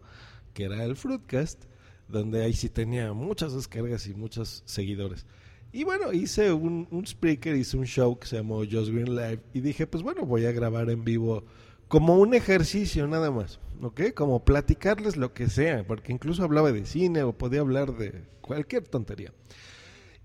que 0.54 0.62
era 0.62 0.84
el 0.84 0.94
Fruitcast, 0.94 1.64
donde 2.06 2.44
ahí 2.44 2.52
sí 2.52 2.68
tenía 2.68 3.12
muchas 3.12 3.52
descargas 3.52 4.06
y 4.06 4.14
muchos 4.14 4.62
seguidores. 4.64 5.26
Y 5.72 5.82
bueno, 5.82 6.12
hice 6.12 6.52
un, 6.52 6.86
speaker, 7.04 7.56
hice 7.56 7.76
un 7.76 7.84
show 7.84 8.16
que 8.16 8.28
se 8.28 8.36
llamó 8.36 8.58
Just 8.58 8.92
Green 8.92 9.16
Live 9.16 9.40
y 9.52 9.60
dije, 9.60 9.88
pues 9.88 10.04
bueno, 10.04 10.24
voy 10.24 10.46
a 10.46 10.52
grabar 10.52 10.88
en 10.88 11.02
vivo 11.02 11.42
como 11.88 12.14
un 12.14 12.32
ejercicio 12.32 13.08
nada 13.08 13.32
más, 13.32 13.58
¿ok? 13.82 14.14
Como 14.14 14.44
platicarles 14.44 15.16
lo 15.16 15.34
que 15.34 15.48
sea, 15.48 15.84
porque 15.84 16.12
incluso 16.12 16.44
hablaba 16.44 16.70
de 16.70 16.86
cine 16.86 17.24
o 17.24 17.36
podía 17.36 17.58
hablar 17.58 17.98
de 17.98 18.22
cualquier 18.40 18.86
tontería. 18.86 19.32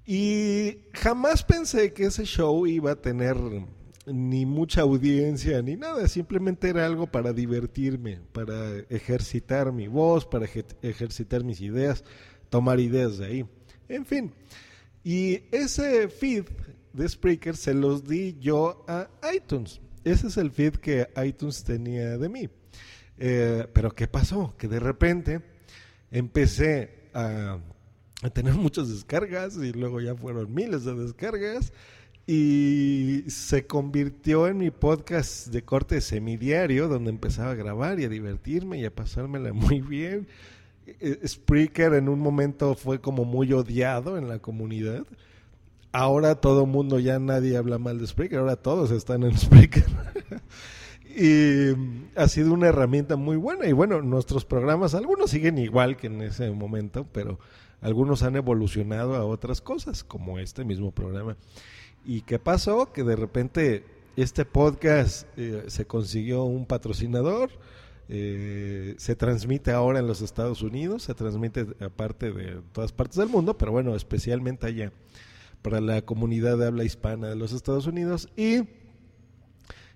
Y 0.06 0.80
jamás 0.94 1.44
pensé 1.44 1.94
que 1.94 2.06
ese 2.06 2.26
show 2.26 2.68
iba 2.68 2.92
a 2.92 3.02
tener 3.02 3.38
ni 4.06 4.46
mucha 4.46 4.82
audiencia 4.82 5.62
ni 5.62 5.78
nada, 5.78 6.08
simplemente 6.08 6.70
era 6.70 6.86
algo 6.86 7.08
para 7.08 7.32
divertirme, 7.32 8.20
para 8.34 8.80
ejercitar 8.90 9.72
mi 9.72 9.88
voz, 9.88 10.26
para 10.26 10.46
ejercitar 10.82 11.44
mis 11.44 11.62
ideas, 11.62 12.04
tomar 12.50 12.80
ideas 12.80 13.18
de 13.18 13.26
ahí. 13.26 13.46
En 13.88 14.06
fin, 14.06 14.34
y 15.04 15.44
ese 15.52 16.10
feed 16.10 16.46
de 16.92 17.08
Spreaker 17.08 17.56
se 17.56 17.74
los 17.74 18.08
di 18.08 18.38
yo 18.40 18.86
a 18.88 19.10
iTunes. 19.34 19.80
Ese 20.04 20.28
es 20.28 20.38
el 20.38 20.52
feed 20.52 20.76
que 20.76 21.08
iTunes 21.24 21.64
tenía 21.64 22.18
de 22.18 22.30
mí. 22.30 22.50
Eh, 23.18 23.68
pero 23.74 23.94
¿qué 23.94 24.08
pasó? 24.08 24.56
Que 24.58 24.68
de 24.68 24.80
repente 24.80 25.42
empecé 26.12 27.10
a 27.14 27.60
a 28.26 28.30
tener 28.30 28.54
muchas 28.54 28.90
descargas 28.90 29.58
y 29.58 29.72
luego 29.74 30.02
ya 30.02 30.16
fueron 30.16 30.54
miles 30.54 30.84
de 30.86 30.96
descargas 30.96 31.72
y 32.26 33.24
se 33.28 33.68
convirtió 33.68 34.48
en 34.48 34.58
mi 34.58 34.72
podcast 34.72 35.48
de 35.48 35.64
corte 35.64 36.00
semidiario 36.00 36.88
donde 36.88 37.10
empezaba 37.10 37.52
a 37.52 37.56
grabar 37.56 38.00
y 38.00 38.06
a 38.06 38.10
divertirme 38.10 38.80
y 38.80 38.86
a 38.86 38.96
pasármela 38.96 39.52
muy 39.54 39.82
bien. 39.82 40.28
E, 40.86 41.20
e, 41.22 41.28
Spreaker 41.28 41.94
en 41.94 42.10
un 42.10 42.20
momento 42.20 42.76
fue 42.76 43.00
como 43.00 43.26
muy 43.26 43.52
odiado 43.52 44.18
en 44.18 44.28
la 44.30 44.40
comunidad. 44.40 45.06
Ahora 45.92 46.36
todo 46.36 46.66
mundo 46.66 46.98
ya 47.00 47.20
nadie 47.20 47.58
habla 47.58 47.78
mal 47.78 48.00
de 48.00 48.08
Spreaker, 48.08 48.40
ahora 48.40 48.56
todos 48.56 48.92
están 48.92 49.24
en 49.24 49.38
Spreaker. 49.38 49.86
y 51.16 51.76
ha 52.16 52.28
sido 52.30 52.54
una 52.54 52.68
herramienta 52.68 53.18
muy 53.18 53.36
buena 53.36 53.68
y 53.68 53.74
bueno, 53.74 54.02
nuestros 54.02 54.46
programas 54.46 54.96
algunos 54.96 55.30
siguen 55.30 55.58
igual 55.58 55.98
que 55.98 56.08
en 56.08 56.22
ese 56.22 56.50
momento, 56.52 57.06
pero 57.12 57.38
algunos 57.84 58.24
han 58.24 58.36
evolucionado 58.38 59.16
a 59.16 59.26
otras 59.26 59.62
cosas, 59.62 60.04
como 60.04 60.40
este 60.40 60.64
mismo 60.64 60.92
programa. 60.92 61.38
¿Y 62.06 62.22
qué 62.22 62.40
pasó? 62.40 62.92
Que 62.92 63.04
de 63.04 63.16
repente 63.16 63.86
este 64.16 64.46
podcast 64.46 65.28
eh, 65.38 65.66
se 65.68 65.86
consiguió 65.86 66.46
un 66.46 66.66
patrocinador, 66.66 67.50
eh, 68.08 68.96
se 68.98 69.16
transmite 69.16 69.72
ahora 69.72 70.00
en 70.00 70.08
los 70.08 70.22
Estados 70.22 70.62
Unidos, 70.62 71.04
se 71.04 71.14
transmite 71.14 71.68
aparte 71.82 72.32
de 72.32 72.62
todas 72.72 72.94
partes 72.94 73.18
del 73.18 73.30
mundo, 73.30 73.58
pero 73.58 73.74
bueno, 73.74 73.96
especialmente 73.96 74.66
allá 74.66 74.94
para 75.62 75.82
la 75.82 76.02
comunidad 76.04 76.58
de 76.58 76.68
habla 76.68 76.86
hispana 76.86 77.30
de 77.30 77.36
los 77.36 77.52
Estados 77.52 77.86
Unidos 77.86 78.30
y 78.36 78.64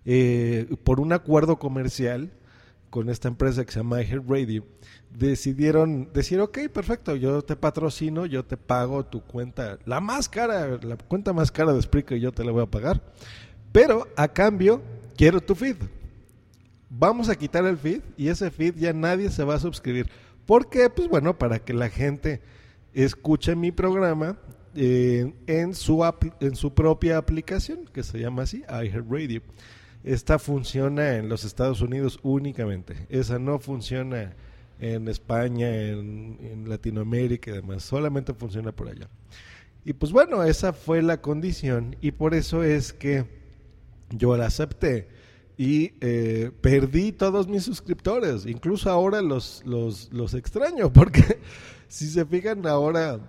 eh, 0.05 0.75
por 0.83 0.99
un 0.99 1.13
acuerdo 1.13 1.57
comercial 1.57 2.31
con 2.89 3.09
esta 3.09 3.27
empresa 3.27 3.65
que 3.65 3.71
se 3.71 3.79
llama 3.79 3.97
Radio 4.27 4.63
decidieron 5.09 6.09
decir, 6.13 6.39
ok, 6.39 6.69
perfecto, 6.71 7.15
yo 7.15 7.41
te 7.41 7.55
patrocino, 7.55 8.25
yo 8.25 8.45
te 8.45 8.57
pago 8.57 9.05
tu 9.05 9.21
cuenta, 9.21 9.79
la 9.85 9.99
más 9.99 10.29
cara, 10.29 10.77
la 10.81 10.97
cuenta 10.97 11.33
más 11.33 11.51
cara 11.51 11.73
de 11.73 11.81
Spreaker, 11.81 12.19
yo 12.19 12.31
te 12.31 12.43
la 12.43 12.51
voy 12.51 12.63
a 12.63 12.67
pagar, 12.67 13.01
pero 13.71 14.07
a 14.15 14.27
cambio 14.27 14.81
quiero 15.15 15.41
tu 15.41 15.55
feed. 15.55 15.77
Vamos 16.89 17.27
a 17.27 17.35
quitar 17.35 17.65
el 17.65 17.77
feed 17.77 18.01
y 18.15 18.29
ese 18.29 18.49
feed 18.49 18.75
ya 18.75 18.93
nadie 18.93 19.29
se 19.29 19.43
va 19.43 19.55
a 19.55 19.59
suscribir. 19.59 20.09
¿Por 20.45 20.69
qué? 20.69 20.89
Pues 20.89 21.09
bueno, 21.09 21.37
para 21.37 21.59
que 21.59 21.73
la 21.73 21.89
gente 21.89 22.41
escuche 22.93 23.55
mi 23.55 23.71
programa 23.71 24.37
eh, 24.75 25.33
en, 25.47 25.73
su 25.73 26.03
en 26.39 26.55
su 26.55 26.73
propia 26.73 27.17
aplicación, 27.17 27.85
que 27.91 28.03
se 28.03 28.19
llama 28.19 28.43
así, 28.43 28.63
iHeartRadio. 28.69 29.41
Esta 30.03 30.39
funciona 30.39 31.15
en 31.15 31.29
los 31.29 31.43
Estados 31.43 31.81
Unidos 31.81 32.19
únicamente. 32.23 33.07
Esa 33.09 33.39
no 33.39 33.59
funciona 33.59 34.35
en 34.79 35.07
España, 35.07 35.69
en, 35.69 36.65
Latinoamérica 36.67 37.51
y 37.51 37.53
demás. 37.55 37.83
Solamente 37.83 38.33
funciona 38.33 38.71
por 38.71 38.89
allá. 38.89 39.09
Y 39.85 39.93
pues 39.93 40.11
bueno, 40.11 40.43
esa 40.43 40.73
fue 40.73 41.01
la 41.01 41.21
condición 41.21 41.95
y 42.01 42.11
por 42.11 42.33
eso 42.33 42.63
es 42.63 42.93
que 42.93 43.25
yo 44.09 44.35
la 44.35 44.47
acepté 44.47 45.07
y 45.57 45.93
eh, 46.01 46.51
perdí 46.61 47.11
todos 47.11 47.47
mis 47.47 47.63
suscriptores. 47.63 48.45
Incluso 48.45 48.89
ahora 48.89 49.21
los, 49.21 49.63
los, 49.65 50.33
extraño 50.33 50.91
porque 50.93 51.39
si 51.87 52.07
se 52.07 52.25
fijan 52.25 52.67
ahora 52.67 53.19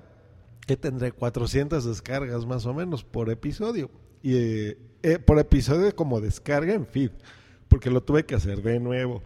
que 0.67 0.77
tendré 0.77 1.13
400 1.13 1.85
descargas 1.85 2.45
más 2.45 2.67
o 2.67 2.75
menos 2.75 3.05
por 3.05 3.31
episodio. 3.31 3.91
Y 4.23 4.35
eh, 4.35 4.79
eh, 5.03 5.19
por 5.19 5.39
episodio 5.39 5.95
como 5.95 6.21
descarga 6.21 6.75
en 6.75 6.87
feed, 6.87 7.11
porque 7.69 7.91
lo 7.91 8.03
tuve 8.03 8.25
que 8.25 8.35
hacer 8.35 8.63
de 8.63 8.81
nuevo. 8.81 9.23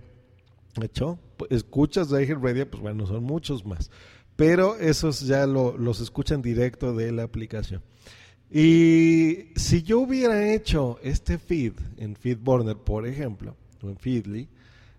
¿Hecho? 0.80 1.18
Escuchas 1.50 2.08
de 2.08 2.34
Radio, 2.34 2.70
pues 2.70 2.82
bueno, 2.82 3.06
son 3.06 3.24
muchos 3.24 3.66
más. 3.66 3.90
Pero 4.36 4.76
esos 4.76 5.20
ya 5.20 5.46
los 5.46 6.00
escuchan 6.00 6.40
directo 6.40 6.94
de 6.94 7.12
la 7.12 7.24
aplicación. 7.24 7.82
Y 8.50 9.50
si 9.56 9.82
yo 9.82 10.00
hubiera 10.00 10.52
hecho 10.52 10.98
este 11.02 11.38
feed 11.38 11.72
en 11.96 12.16
FeedBurner, 12.16 12.76
por 12.76 13.06
ejemplo, 13.06 13.56
o 13.82 13.88
en 13.88 13.96
Feedly, 13.96 14.48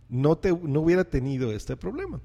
no, 0.10 0.38
te, 0.38 0.52
no 0.52 0.82
hubiera 0.82 1.04
tenido 1.04 1.52
este 1.52 1.76
problema. 1.78 2.20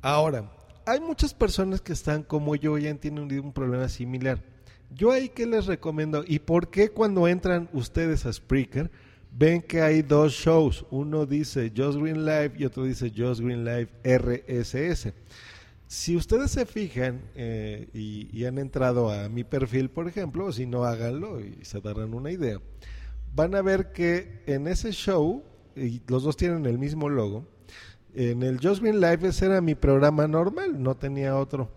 Ahora, 0.00 0.50
hay 0.86 1.00
muchas 1.00 1.34
personas 1.34 1.80
que 1.80 1.92
están 1.92 2.22
como 2.22 2.56
yo 2.56 2.76
ya 2.78 2.94
tienen 2.94 3.30
un 3.40 3.52
problema 3.52 3.88
similar. 3.88 4.42
Yo 4.94 5.10
ahí 5.10 5.28
que 5.28 5.46
les 5.46 5.66
recomiendo 5.66 6.24
y 6.26 6.38
por 6.38 6.68
qué 6.68 6.90
cuando 6.90 7.26
entran 7.26 7.68
ustedes 7.72 8.26
a 8.26 8.32
Spreaker 8.32 8.90
ven 9.36 9.62
que 9.62 9.80
hay 9.80 10.02
dos 10.02 10.32
shows, 10.32 10.84
uno 10.90 11.24
dice 11.24 11.72
Just 11.74 11.98
Green 11.98 12.24
Live 12.24 12.52
y 12.58 12.64
otro 12.64 12.84
dice 12.84 13.12
Just 13.14 13.40
Green 13.40 13.64
Live 13.64 13.88
RSS. 14.04 15.12
Si 15.86 16.16
ustedes 16.16 16.50
se 16.50 16.64
fijan 16.66 17.20
eh, 17.34 17.88
y, 17.92 18.44
han 18.44 18.58
entrado 18.58 19.10
a 19.10 19.28
mi 19.28 19.44
perfil, 19.44 19.90
por 19.90 20.08
ejemplo, 20.08 20.50
si 20.52 20.66
no 20.66 20.84
háganlo 20.84 21.40
y 21.40 21.64
se 21.64 21.80
darán 21.80 22.14
una 22.14 22.30
idea, 22.30 22.60
van 23.34 23.54
a 23.54 23.62
ver 23.62 23.92
que 23.92 24.42
en 24.46 24.66
ese 24.68 24.92
show, 24.92 25.42
y 25.76 26.00
los 26.08 26.22
dos 26.22 26.36
tienen 26.36 26.64
el 26.66 26.78
mismo 26.78 27.08
logo, 27.08 27.46
en 28.14 28.42
el 28.42 28.58
Just 28.58 28.82
Green 28.82 29.00
Live 29.00 29.28
ese 29.28 29.46
era 29.46 29.60
mi 29.60 29.74
programa 29.74 30.26
normal, 30.26 30.82
no 30.82 30.94
tenía 30.94 31.36
otro. 31.36 31.70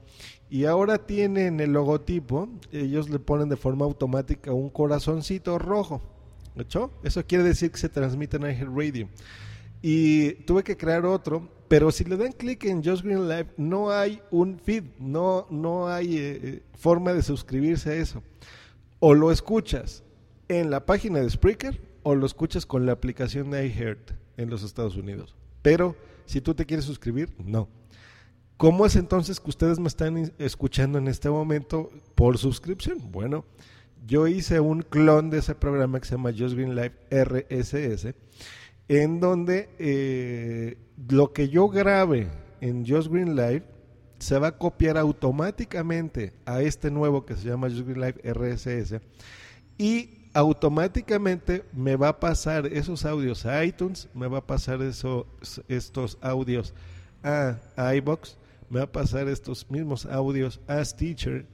Y 0.49 0.65
ahora 0.65 0.99
tienen 0.99 1.59
el 1.59 1.73
logotipo, 1.73 2.49
ellos 2.71 3.09
le 3.09 3.19
ponen 3.19 3.49
de 3.49 3.57
forma 3.57 3.85
automática 3.85 4.53
un 4.53 4.69
corazoncito 4.69 5.57
rojo. 5.57 6.01
¿Hecho? 6.55 6.91
Eso 7.03 7.25
quiere 7.25 7.43
decir 7.43 7.71
que 7.71 7.77
se 7.77 7.89
transmite 7.89 8.37
en 8.37 8.45
Angel 8.45 8.69
Radio. 8.73 9.09
Y 9.81 10.33
tuve 10.45 10.63
que 10.63 10.77
crear 10.77 11.05
otro, 11.05 11.49
pero 11.67 11.91
si 11.91 12.05
le 12.05 12.15
dan 12.15 12.31
clic 12.31 12.63
en 12.65 12.83
Just 12.83 13.03
Green 13.03 13.27
Live, 13.27 13.47
no 13.57 13.91
hay 13.91 14.21
un 14.31 14.59
feed, 14.59 14.83
no, 14.99 15.47
no 15.49 15.87
hay 15.87 16.17
eh, 16.17 16.39
eh, 16.41 16.63
forma 16.73 17.13
de 17.13 17.21
suscribirse 17.21 17.89
a 17.89 17.95
eso. 17.95 18.23
O 18.99 19.13
lo 19.13 19.31
escuchas 19.31 20.03
en 20.47 20.71
la 20.71 20.85
página 20.85 21.19
de 21.19 21.29
Spreaker 21.29 21.81
o 22.03 22.15
lo 22.15 22.25
escuchas 22.25 22.65
con 22.65 22.85
la 22.85 22.93
aplicación 22.93 23.51
de 23.51 23.67
iHeart 23.67 24.11
en 24.37 24.49
los 24.49 24.63
Estados 24.63 24.95
Unidos. 24.95 25.35
Pero 25.61 25.95
si 26.25 26.39
tú 26.41 26.53
te 26.53 26.65
quieres 26.65 26.85
suscribir, 26.85 27.33
no. 27.43 27.67
¿Cómo 28.57 28.85
es 28.85 28.95
entonces 28.95 29.39
que 29.39 29.49
ustedes 29.49 29.79
me 29.79 29.87
están 29.87 30.31
escuchando 30.39 30.97
en 30.97 31.07
este 31.07 31.29
momento 31.29 31.91
por 32.15 32.37
suscripción? 32.37 33.11
Bueno, 33.11 33.43
yo 34.07 34.27
hice 34.27 34.59
un 34.59 34.81
clon 34.81 35.29
de 35.29 35.39
ese 35.39 35.55
programa 35.55 35.99
que 35.99 36.05
se 36.05 36.15
llama 36.15 36.31
Just 36.31 36.55
Green 36.55 36.75
Live 36.75 36.93
RSS, 37.11 38.13
en 38.87 39.19
donde 39.19 39.69
eh, 39.79 40.77
lo 41.09 41.33
que 41.33 41.49
yo 41.49 41.67
grabe 41.67 42.29
en 42.61 42.87
Just 42.87 43.09
Green 43.09 43.35
Live 43.35 43.63
se 44.19 44.39
va 44.39 44.47
a 44.47 44.57
copiar 44.57 44.97
automáticamente 44.97 46.33
a 46.45 46.61
este 46.61 46.91
nuevo 46.91 47.25
que 47.25 47.35
se 47.35 47.49
llama 47.49 47.69
Just 47.69 47.85
Green 47.85 48.01
Live 48.01 48.21
RSS 48.23 49.01
y 49.77 50.29
automáticamente 50.33 51.63
me 51.73 51.95
va 51.95 52.09
a 52.09 52.19
pasar 52.19 52.67
esos 52.67 53.05
audios 53.05 53.45
a 53.45 53.63
iTunes, 53.63 54.09
me 54.13 54.27
va 54.27 54.39
a 54.39 54.47
pasar 54.47 54.81
esos, 54.81 55.25
estos 55.67 56.17
audios 56.21 56.73
a, 57.23 57.57
iBox, 57.95 58.37
va 58.73 58.83
a 58.83 58.91
pasar 58.91 59.27
estos 59.27 59.69
mismos 59.69 60.05
audios 60.05 60.61
a 60.67 60.83
Stitcher, 60.83 61.47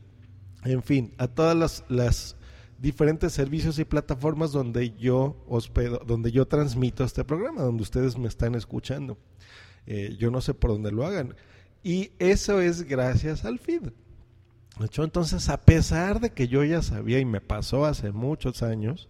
en 0.64 0.84
fin, 0.84 1.14
a 1.18 1.28
todas 1.28 1.56
las, 1.56 1.84
las 1.90 2.36
diferentes 2.78 3.34
servicios 3.34 3.80
y 3.80 3.86
plataformas 3.86 4.52
donde 4.52 4.92
yo 4.98 5.44
hospedo, 5.48 6.02
donde 6.06 6.32
yo 6.32 6.48
transmito 6.48 7.04
este 7.04 7.24
programa, 7.24 7.62
donde 7.62 7.84
ustedes 7.84 8.18
me 8.18 8.28
están 8.28 8.56
escuchando. 8.56 9.18
Eh, 9.86 10.16
yo 10.20 10.32
no 10.32 10.42
sé 10.42 10.54
por 10.54 10.72
dónde 10.72 10.92
lo 10.92 11.06
hagan. 11.06 11.36
Y 11.84 12.12
eso 12.20 12.62
es 12.62 12.84
gracias 12.84 13.46
al 13.46 13.60
feed. 13.60 13.90
Entonces, 14.80 15.50
a 15.50 15.62
pesar 15.62 16.20
de 16.20 16.32
que 16.32 16.48
yo 16.48 16.64
ya 16.64 16.82
sabía 16.82 17.20
y 17.20 17.26
me 17.26 17.42
pasó 17.42 17.86
hace 17.86 18.12
muchos 18.12 18.64
años 18.64 19.10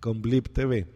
con 0.00 0.22
Blip 0.22 0.48
TV, 0.48 0.86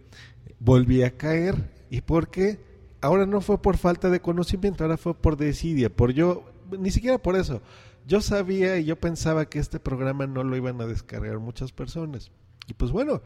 volví 0.59 1.03
a 1.03 1.17
caer. 1.17 1.71
¿Y 1.91 2.01
por 2.01 2.31
qué? 2.31 2.59
Ahora 3.01 3.27
no 3.27 3.41
fue 3.41 3.61
por 3.61 3.77
falta 3.77 4.11
de 4.11 4.21
conocimiento, 4.21 4.85
ahora 4.85 4.97
fue 4.97 5.15
por 5.15 5.37
desidia, 5.37 5.95
por 5.95 6.13
yo, 6.13 6.45
ni 6.79 6.91
siquiera 6.91 7.19
por 7.19 7.37
eso. 7.37 7.61
Yo 8.07 8.21
sabía 8.21 8.79
y 8.79 8.85
yo 8.85 8.97
pensaba 8.97 9.47
que 9.47 9.59
este 9.59 9.81
programa 9.81 10.27
no 10.27 10.45
lo 10.45 10.57
iban 10.57 10.81
a 10.81 10.87
descargar 10.87 11.39
muchas 11.39 11.73
personas. 11.73 12.31
Y 12.69 12.75
pues 12.75 12.93
bueno, 12.93 13.21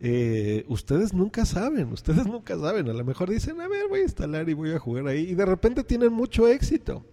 eh, 0.00 0.64
ustedes 0.68 1.12
nunca 1.12 1.44
saben, 1.44 1.92
ustedes 1.92 2.26
nunca 2.26 2.58
saben. 2.58 2.88
A 2.88 2.92
lo 2.92 3.04
mejor 3.04 3.30
dicen, 3.30 3.60
a 3.60 3.68
ver, 3.68 3.88
voy 3.88 4.00
a 4.00 4.04
instalar 4.04 4.48
y 4.48 4.54
voy 4.54 4.72
a 4.72 4.78
jugar 4.78 5.06
ahí. 5.06 5.30
Y 5.30 5.34
de 5.34 5.46
repente 5.46 5.84
tienen 5.84 6.12
mucho 6.12 6.48
éxito. 6.48 7.04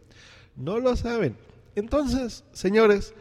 No 0.55 0.79
lo 0.79 0.95
saben. 0.95 1.35
Entonces, 1.75 2.43
señores, 2.51 3.13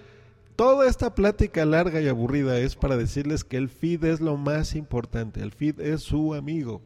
toda 0.56 0.88
esta 0.88 1.14
plática 1.14 1.64
larga 1.64 2.00
y 2.00 2.08
aburrida 2.08 2.58
es 2.58 2.76
para 2.76 2.96
decirles 2.96 3.44
que 3.44 3.58
el 3.58 3.68
feed 3.68 4.04
es 4.04 4.20
lo 4.20 4.36
más 4.36 4.74
importante, 4.74 5.40
el 5.40 5.52
feed 5.52 5.80
es 5.80 6.02
su 6.02 6.34
amigo. 6.34 6.82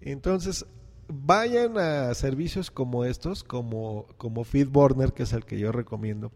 Entonces, 0.00 0.66
vayan 1.08 1.78
a 1.78 2.12
servicios 2.14 2.70
como 2.70 3.04
estos, 3.04 3.44
como, 3.44 4.06
como 4.16 4.44
FeedBurner, 4.44 5.12
que 5.12 5.24
es 5.24 5.32
el 5.32 5.44
que 5.44 5.58
yo 5.58 5.72
recomiendo. 5.72 6.32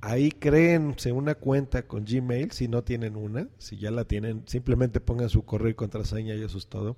Ahí 0.00 0.30
créense 0.30 1.12
una 1.12 1.34
cuenta 1.34 1.86
con 1.86 2.04
Gmail, 2.04 2.50
si 2.50 2.68
no 2.68 2.84
tienen 2.84 3.16
una, 3.16 3.48
si 3.58 3.78
ya 3.78 3.90
la 3.90 4.04
tienen, 4.04 4.42
simplemente 4.46 5.00
pongan 5.00 5.30
su 5.30 5.44
correo 5.44 5.70
y 5.70 5.74
contraseña 5.74 6.34
y 6.34 6.42
eso 6.42 6.58
es 6.58 6.66
todo. 6.66 6.96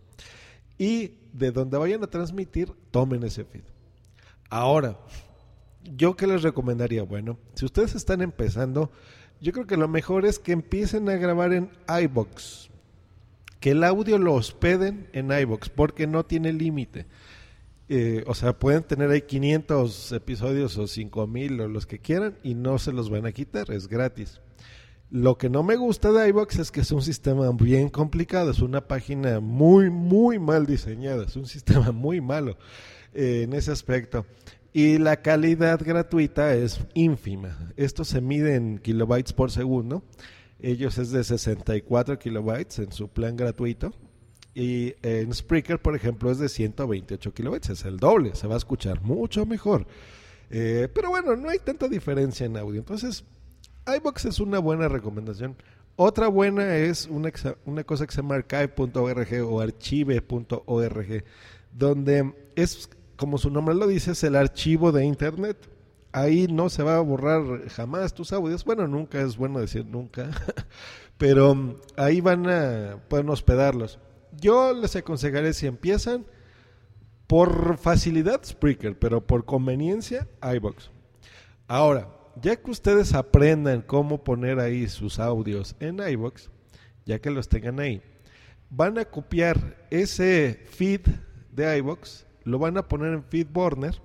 Y 0.77 1.19
de 1.33 1.53
donde 1.53 1.79
vayan 1.79 2.03
a 2.03 2.09
transmitir, 2.09 2.73
tomen 2.91 3.23
ese 3.23 3.45
feed. 3.45 3.63
Ahora, 4.51 4.99
¿Yo 5.95 6.17
qué 6.17 6.27
les 6.27 6.43
recomendaría? 6.43 7.03
Bueno, 7.03 7.39
si 7.55 7.65
ustedes 7.65 7.95
están 7.95 8.21
empezando, 8.21 8.91
yo 9.41 9.53
creo 9.53 9.67
que 9.67 9.77
lo 9.77 9.89
mejor 9.89 10.27
es 10.27 10.39
que 10.39 10.53
empiecen 10.53 11.09
a 11.09 11.17
grabar 11.17 11.53
en 11.53 11.71
iBox. 12.03 12.71
Que 13.61 13.71
el 13.71 13.85
audio 13.85 14.19
lo 14.19 14.35
hospeden 14.35 15.09
en 15.13 15.31
iBox, 15.31 15.69
porque 15.71 16.07
no 16.07 16.25
tiene 16.25 16.53
límite. 16.53 17.07
Eh, 17.89 18.25
o 18.27 18.35
sea, 18.35 18.59
pueden 18.59 18.83
tener 18.83 19.11
ahí 19.11 19.23
500 19.23 20.13
episodios 20.13 20.77
o 20.77 20.87
5000 20.89 21.61
o 21.61 21.69
los 21.69 21.87
que 21.87 22.01
quieran 22.01 22.37
y 22.43 22.55
no 22.55 22.79
se 22.79 22.93
los 22.93 23.11
van 23.11 23.27
a 23.27 23.33
quitar, 23.33 23.71
es 23.71 23.87
gratis. 23.87 24.41
Lo 25.09 25.39
que 25.39 25.49
no 25.49 25.63
me 25.63 25.77
gusta 25.77 26.11
de 26.11 26.29
iBox 26.29 26.59
es 26.59 26.73
que 26.73 26.81
es 26.81 26.91
un 26.91 27.03
sistema 27.03 27.49
bien 27.53 27.89
complicado, 27.89 28.51
es 28.51 28.59
una 28.59 28.89
página 28.89 29.39
muy, 29.39 29.89
muy 29.89 30.41
mal 30.41 30.67
diseñada, 30.67 31.25
es 31.25 31.37
un 31.37 31.47
sistema 31.47 31.93
muy 31.93 32.21
malo 32.21 32.59
eh, 33.15 33.43
en 33.45 33.53
ese 33.53 33.71
aspecto. 33.71 34.27
Y 34.73 34.99
la 34.99 35.23
calidad 35.23 35.81
gratuita 35.83 36.55
es 36.55 36.81
ínfima. 36.93 37.73
Esto 37.77 38.05
se 38.05 38.21
mide 38.21 38.57
en 38.57 38.79
kilobytes 38.79 39.33
por 39.33 39.51
segundo. 39.51 40.03
Ellos 40.61 40.99
es 40.99 41.11
de 41.11 41.23
64 41.23 42.19
kilobytes 42.19 42.79
en 42.79 42.93
su 42.93 43.09
plan 43.09 43.37
gratuito. 43.37 43.93
Y 44.55 44.95
en 45.03 45.35
Spreaker, 45.35 45.81
por 45.81 45.95
ejemplo, 45.95 46.31
es 46.31 46.39
de 46.39 46.49
128 46.49 47.35
kilobytes. 47.35 47.71
Es 47.71 47.85
el 47.85 47.99
doble. 47.99 48.35
Se 48.35 48.47
va 48.47 48.55
a 48.55 48.59
escuchar 48.59 49.03
mucho 49.03 49.45
mejor. 49.45 49.87
Eh, 50.51 50.89
pero 50.95 51.11
bueno, 51.11 51.37
no 51.37 51.51
hay 51.51 51.59
tanta 51.59 51.89
diferencia 51.89 52.47
en 52.47 52.57
audio. 52.57 52.79
Entonces, 52.79 53.25
iBox 53.87 54.25
es 54.25 54.41
una 54.41 54.59
buena 54.59 54.89
recomendación. 54.89 55.57
Otra 55.97 56.29
buena 56.29 56.77
es 56.77 57.07
una, 57.07 57.31
una 57.65 57.85
cosa 57.85 58.07
que 58.07 58.13
se 58.13 58.21
llama 58.21 58.37
archive.org 58.37 59.47
o 59.47 59.61
archive.org, 59.61 61.25
donde 61.73 62.35
es, 62.55 62.91
como 63.17 63.39
su 63.39 63.51
nombre 63.51 63.75
lo 63.75 63.87
dice, 63.87 64.13
es 64.13 64.23
el 64.25 64.37
archivo 64.37 64.93
de 64.93 65.05
Internet. 65.05 65.57
Ahí 66.13 66.47
no 66.47 66.69
se 66.69 66.83
va 66.83 66.97
a 66.97 67.01
borrar 67.01 67.69
jamás 67.69 68.15
tus 68.15 68.33
audios. 68.33 68.65
Bueno, 68.65 68.87
nunca 68.87 69.21
es 69.21 69.37
bueno 69.37 69.61
decir 69.61 69.85
nunca, 69.87 70.31
pero 71.19 71.55
mm, 71.55 71.77
ahí 71.97 72.21
van 72.21 72.49
a, 72.49 72.99
pueden 73.09 73.29
hospedarlos. 73.29 73.99
Yo 74.41 74.73
les 74.73 74.97
aconsejaré 74.97 75.53
si 75.53 75.67
empiezan 75.67 76.27
por 77.27 77.79
facilidad 77.79 78.45
Spreaker, 78.45 78.99
pero 78.99 79.27
por 79.27 79.45
conveniencia 79.45 80.29
iBox. 80.43 80.91
Ahora, 81.69 82.09
ya 82.41 82.57
que 82.57 82.71
ustedes 82.71 83.15
aprendan 83.15 83.83
cómo 83.83 84.23
poner 84.23 84.61
ahí 84.61 84.89
sus 84.89 85.19
audios 85.19 85.75
en 85.81 85.99
iBox, 85.99 86.51
ya 87.05 87.19
que 87.19 87.31
los 87.31 87.49
tengan 87.49 87.81
ahí, 87.81 88.03
van 88.71 88.99
a 88.99 89.05
copiar 89.05 89.87
ese 89.91 90.61
feed 90.71 91.01
de 91.51 91.79
iBox, 91.79 92.27
lo 92.45 92.59
van 92.59 92.77
a 92.77 92.87
poner 92.87 93.15
en 93.15 93.25
FeedBurner 93.25 94.01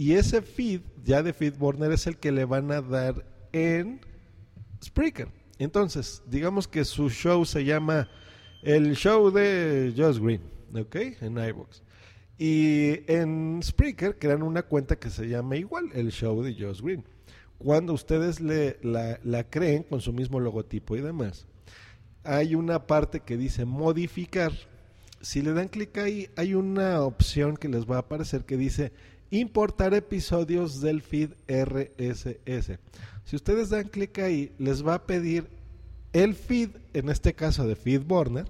y 0.00 0.14
ese 0.14 0.40
feed 0.40 0.80
ya 1.04 1.22
de 1.22 1.34
FeedBurner 1.34 1.92
es 1.92 2.06
el 2.06 2.16
que 2.16 2.32
le 2.32 2.46
van 2.46 2.72
a 2.72 2.80
dar 2.80 3.22
en 3.52 4.00
Spreaker. 4.82 5.28
Entonces, 5.58 6.22
digamos 6.26 6.66
que 6.66 6.86
su 6.86 7.10
show 7.10 7.44
se 7.44 7.66
llama 7.66 8.08
el 8.62 8.96
show 8.96 9.30
de 9.30 9.92
Josh 9.94 10.18
Green, 10.18 10.40
¿ok? 10.74 10.96
En 11.20 11.36
iBox. 11.36 11.82
Y 12.38 13.12
en 13.12 13.60
Spreaker 13.62 14.18
crean 14.18 14.42
una 14.42 14.62
cuenta 14.62 14.98
que 14.98 15.10
se 15.10 15.28
llama 15.28 15.56
igual, 15.56 15.90
el 15.92 16.10
show 16.12 16.42
de 16.42 16.54
Josh 16.54 16.80
Green. 16.80 17.04
Cuando 17.58 17.92
ustedes 17.92 18.40
le, 18.40 18.78
la, 18.82 19.20
la 19.22 19.50
creen 19.50 19.82
con 19.82 20.00
su 20.00 20.14
mismo 20.14 20.40
logotipo 20.40 20.96
y 20.96 21.02
demás, 21.02 21.46
hay 22.24 22.54
una 22.54 22.86
parte 22.86 23.20
que 23.20 23.36
dice 23.36 23.66
modificar. 23.66 24.52
Si 25.20 25.42
le 25.42 25.52
dan 25.52 25.68
clic 25.68 25.98
ahí, 25.98 26.30
hay 26.36 26.54
una 26.54 27.02
opción 27.02 27.58
que 27.58 27.68
les 27.68 27.84
va 27.84 27.96
a 27.96 28.00
aparecer 28.00 28.46
que 28.46 28.56
dice 28.56 28.92
importar 29.30 29.94
episodios 29.94 30.80
del 30.80 31.02
feed 31.02 31.30
RSS. 31.48 32.78
Si 33.24 33.36
ustedes 33.36 33.70
dan 33.70 33.88
clic 33.88 34.18
ahí, 34.18 34.52
les 34.58 34.84
va 34.86 34.94
a 34.94 35.06
pedir 35.06 35.46
el 36.12 36.34
feed, 36.34 36.70
en 36.94 37.08
este 37.08 37.34
caso 37.34 37.66
de 37.66 37.76
FeedBurner, 37.76 38.46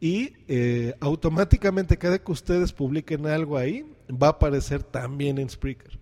y 0.00 0.32
eh, 0.46 0.94
automáticamente 1.00 1.98
cada 1.98 2.18
que 2.18 2.32
ustedes 2.32 2.72
publiquen 2.72 3.26
algo 3.26 3.58
ahí, 3.58 3.84
va 4.10 4.28
a 4.28 4.30
aparecer 4.30 4.82
también 4.82 5.38
en 5.38 5.50
Spreaker. 5.50 5.98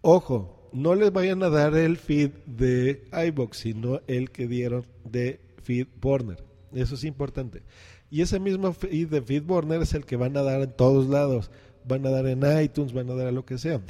Ojo, 0.00 0.70
no 0.72 0.94
les 0.94 1.12
vayan 1.12 1.42
a 1.42 1.50
dar 1.50 1.76
el 1.76 1.96
feed 1.96 2.30
de 2.46 3.04
iBox, 3.28 3.58
sino 3.58 4.00
el 4.06 4.30
que 4.30 4.46
dieron 4.46 4.84
de 5.04 5.40
FeedBurner. 5.62 6.44
Eso 6.72 6.94
es 6.94 7.04
importante. 7.04 7.62
Y 8.10 8.22
ese 8.22 8.38
mismo 8.38 8.72
feed 8.72 9.08
de 9.08 9.22
FeedBurner 9.22 9.82
es 9.82 9.94
el 9.94 10.04
que 10.04 10.16
van 10.16 10.36
a 10.36 10.42
dar 10.42 10.62
en 10.62 10.72
todos 10.72 11.08
lados. 11.08 11.50
Van 11.84 12.06
a 12.06 12.10
dar 12.10 12.26
en 12.26 12.42
iTunes, 12.62 12.92
van 12.92 13.10
a 13.10 13.14
dar 13.14 13.26
a 13.26 13.32
lo 13.32 13.44
que 13.44 13.58
sea. 13.58 13.80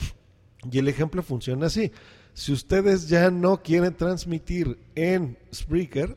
Y 0.71 0.79
el 0.79 0.89
ejemplo 0.89 1.23
funciona 1.23 1.67
así. 1.67 1.93
Si 2.33 2.53
ustedes 2.53 3.09
ya 3.09 3.31
no 3.31 3.63
quieren 3.63 3.95
transmitir 3.95 4.77
en 4.97 5.39
Spreaker, 5.55 6.17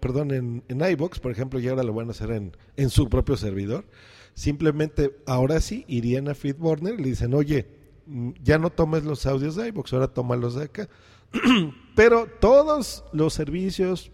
perdón, 0.00 0.30
en, 0.30 0.64
en 0.68 0.80
iBox, 0.92 1.20
por 1.20 1.30
ejemplo, 1.30 1.60
y 1.60 1.68
ahora 1.68 1.82
lo 1.82 1.92
van 1.92 2.08
a 2.08 2.12
hacer 2.12 2.30
en, 2.30 2.56
en 2.76 2.88
su 2.88 3.10
propio 3.10 3.36
servidor, 3.36 3.84
simplemente 4.32 5.14
ahora 5.26 5.60
sí 5.60 5.84
irían 5.88 6.28
a 6.28 6.34
FeedBurner 6.34 6.94
y 6.94 7.02
le 7.02 7.08
dicen, 7.10 7.34
oye, 7.34 7.66
mm, 8.06 8.30
ya 8.42 8.56
no 8.56 8.70
tomes 8.70 9.04
los 9.04 9.26
audios 9.26 9.54
de 9.56 9.68
iBox, 9.68 9.92
ahora 9.92 10.08
tómalos 10.08 10.54
de 10.54 10.64
acá. 10.64 10.88
Pero 11.94 12.28
todos 12.40 13.04
los 13.12 13.34
servicios, 13.34 14.10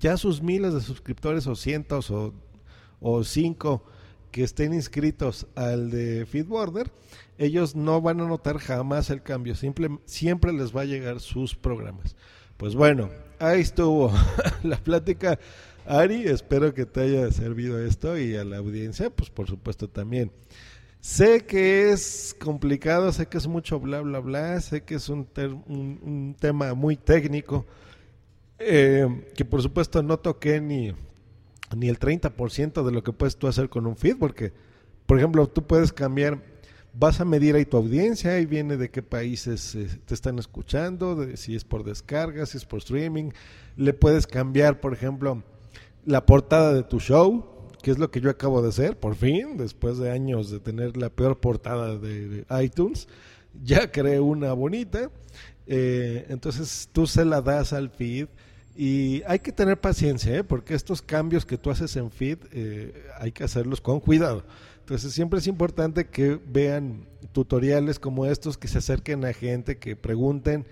ya 0.00 0.16
sus 0.16 0.40
miles 0.40 0.72
de 0.72 0.80
suscriptores 0.80 1.46
o 1.46 1.54
cientos 1.54 2.10
o, 2.10 2.32
o 2.98 3.24
cinco 3.24 3.84
que 4.32 4.42
estén 4.42 4.72
inscritos 4.72 5.46
al 5.54 5.90
de 5.90 6.26
FeedBurner, 6.26 6.90
ellos 7.38 7.76
no 7.76 8.00
van 8.00 8.20
a 8.20 8.26
notar 8.26 8.58
jamás 8.58 9.10
el 9.10 9.22
cambio, 9.22 9.54
Simple, 9.54 9.98
siempre 10.06 10.52
les 10.52 10.74
va 10.74 10.80
a 10.80 10.86
llegar 10.86 11.20
sus 11.20 11.54
programas. 11.54 12.16
Pues 12.56 12.74
bueno, 12.74 13.10
ahí 13.38 13.60
estuvo 13.60 14.12
la 14.62 14.78
plática. 14.78 15.38
Ari, 15.84 16.24
espero 16.24 16.72
que 16.74 16.86
te 16.86 17.02
haya 17.02 17.30
servido 17.30 17.78
esto 17.84 18.18
y 18.18 18.36
a 18.36 18.44
la 18.44 18.56
audiencia, 18.56 19.10
pues 19.10 19.30
por 19.30 19.48
supuesto 19.48 19.88
también. 19.88 20.32
Sé 21.00 21.44
que 21.44 21.90
es 21.90 22.34
complicado, 22.38 23.12
sé 23.12 23.26
que 23.26 23.36
es 23.36 23.48
mucho 23.48 23.80
bla, 23.80 24.00
bla, 24.00 24.20
bla, 24.20 24.60
sé 24.60 24.82
que 24.84 24.94
es 24.94 25.08
un 25.08 26.36
tema 26.38 26.74
muy 26.74 26.96
técnico, 26.96 27.66
eh, 28.60 29.08
que 29.34 29.44
por 29.44 29.60
supuesto 29.60 30.02
no 30.04 30.18
toqué 30.20 30.60
ni, 30.60 30.94
ni 31.76 31.88
el 31.88 31.98
30% 31.98 32.84
de 32.84 32.92
lo 32.92 33.02
que 33.02 33.12
puedes 33.12 33.36
tú 33.36 33.48
hacer 33.48 33.68
con 33.68 33.86
un 33.86 33.96
feed, 33.96 34.16
porque, 34.18 34.52
por 35.06 35.18
ejemplo, 35.18 35.46
tú 35.48 35.66
puedes 35.66 35.92
cambiar 35.92 36.40
vas 36.94 37.20
a 37.20 37.24
medir 37.24 37.54
ahí 37.54 37.64
tu 37.64 37.76
audiencia, 37.76 38.34
ahí 38.34 38.46
viene 38.46 38.76
de 38.76 38.90
qué 38.90 39.02
países 39.02 39.74
eh, 39.74 39.88
te 40.04 40.14
están 40.14 40.38
escuchando, 40.38 41.26
si 41.36 41.54
es 41.54 41.64
por 41.64 41.84
descarga, 41.84 42.46
si 42.46 42.58
es 42.58 42.64
por 42.64 42.80
streaming. 42.80 43.30
Le 43.76 43.94
puedes 43.94 44.26
cambiar, 44.26 44.80
por 44.80 44.92
ejemplo, 44.92 45.42
la 46.04 46.26
portada 46.26 46.74
de 46.74 46.82
tu 46.82 47.00
show, 47.00 47.68
que 47.82 47.90
es 47.90 47.98
lo 47.98 48.10
que 48.10 48.20
yo 48.20 48.30
acabo 48.30 48.62
de 48.62 48.68
hacer, 48.68 48.98
por 48.98 49.14
fin, 49.14 49.56
después 49.56 49.98
de 49.98 50.10
años 50.10 50.50
de 50.50 50.60
tener 50.60 50.96
la 50.96 51.10
peor 51.10 51.40
portada 51.40 51.98
de, 51.98 52.44
iTunes. 52.62 53.08
Ya 53.62 53.90
creé 53.90 54.20
una 54.20 54.52
bonita. 54.52 55.10
Eh, 55.66 56.26
entonces 56.28 56.88
tú 56.92 57.06
se 57.06 57.24
la 57.24 57.40
das 57.40 57.72
al 57.72 57.90
feed. 57.90 58.28
Y 58.74 59.22
hay 59.26 59.38
que 59.40 59.52
tener 59.52 59.78
paciencia, 59.78 60.36
¿eh? 60.36 60.44
porque 60.44 60.74
estos 60.74 61.02
cambios 61.02 61.44
que 61.44 61.58
tú 61.58 61.70
haces 61.70 61.94
en 61.96 62.10
feed 62.10 62.38
hay 63.18 63.32
que 63.32 63.44
hacerlos 63.44 63.80
con 63.80 64.00
cuidado. 64.00 64.44
Entonces 64.80 65.12
siempre 65.12 65.38
es 65.38 65.46
importante 65.46 66.06
que 66.08 66.40
vean 66.46 67.06
tutoriales 67.32 67.98
como 67.98 68.26
estos, 68.26 68.58
que 68.58 68.68
se 68.68 68.78
acerquen 68.78 69.24
a 69.24 69.32
gente, 69.32 69.78
que 69.78 69.94
pregunten 69.94 70.66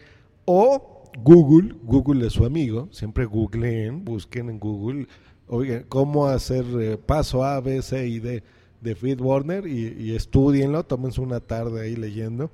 o 0.44 1.04
Google, 1.22 1.74
Google 1.82 2.26
es 2.26 2.32
su 2.32 2.44
amigo, 2.44 2.88
siempre 2.90 3.24
googleen, 3.24 4.04
busquen 4.04 4.48
en 4.48 4.58
Google, 4.58 5.06
oigan, 5.46 5.84
cómo 5.88 6.26
hacer 6.26 6.64
eh, 6.80 6.96
paso 6.96 7.44
A, 7.44 7.60
B, 7.60 7.82
C 7.82 8.06
y 8.08 8.18
D 8.18 8.42
de 8.80 8.94
FeedBurner 8.94 9.66
y, 9.66 9.94
y 9.98 10.14
estudienlo, 10.14 10.84
tómense 10.84 11.20
una 11.20 11.40
tarde 11.40 11.82
ahí 11.82 11.96
leyendo 11.96 12.50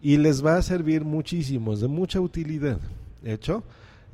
y 0.00 0.16
les 0.16 0.44
va 0.44 0.56
a 0.56 0.62
servir 0.62 1.04
muchísimo, 1.04 1.72
es 1.72 1.80
de 1.80 1.88
mucha 1.88 2.20
utilidad, 2.20 2.80
¿hecho? 3.24 3.62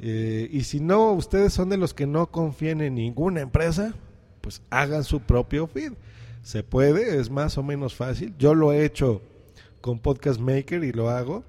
Eh, 0.04 0.48
y 0.50 0.64
si 0.64 0.80
no, 0.80 1.12
ustedes 1.12 1.52
son 1.52 1.68
de 1.68 1.76
los 1.76 1.94
que 1.94 2.08
no 2.08 2.30
confían 2.32 2.80
en 2.80 2.96
ninguna 2.96 3.40
empresa, 3.40 3.94
pues 4.40 4.60
hagan 4.68 5.04
su 5.04 5.20
propio 5.20 5.68
feed. 5.68 5.92
Se 6.42 6.64
puede, 6.64 7.20
es 7.20 7.30
más 7.30 7.56
o 7.56 7.62
menos 7.62 7.94
fácil. 7.94 8.34
Yo 8.36 8.56
lo 8.56 8.72
he 8.72 8.84
hecho 8.84 9.22
con 9.80 10.00
Podcast 10.00 10.40
Maker 10.40 10.82
y 10.82 10.92
lo 10.92 11.08
hago. 11.08 11.44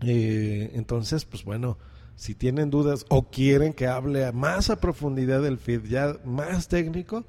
Eh, 0.00 0.70
entonces, 0.72 1.26
pues 1.26 1.44
bueno, 1.44 1.76
si 2.16 2.34
tienen 2.34 2.70
dudas 2.70 3.04
o 3.10 3.30
quieren 3.30 3.74
que 3.74 3.86
hable 3.86 4.32
más 4.32 4.70
a 4.70 4.80
profundidad 4.80 5.42
del 5.42 5.58
feed, 5.58 5.82
ya 5.84 6.16
más 6.24 6.68
técnico, 6.68 7.24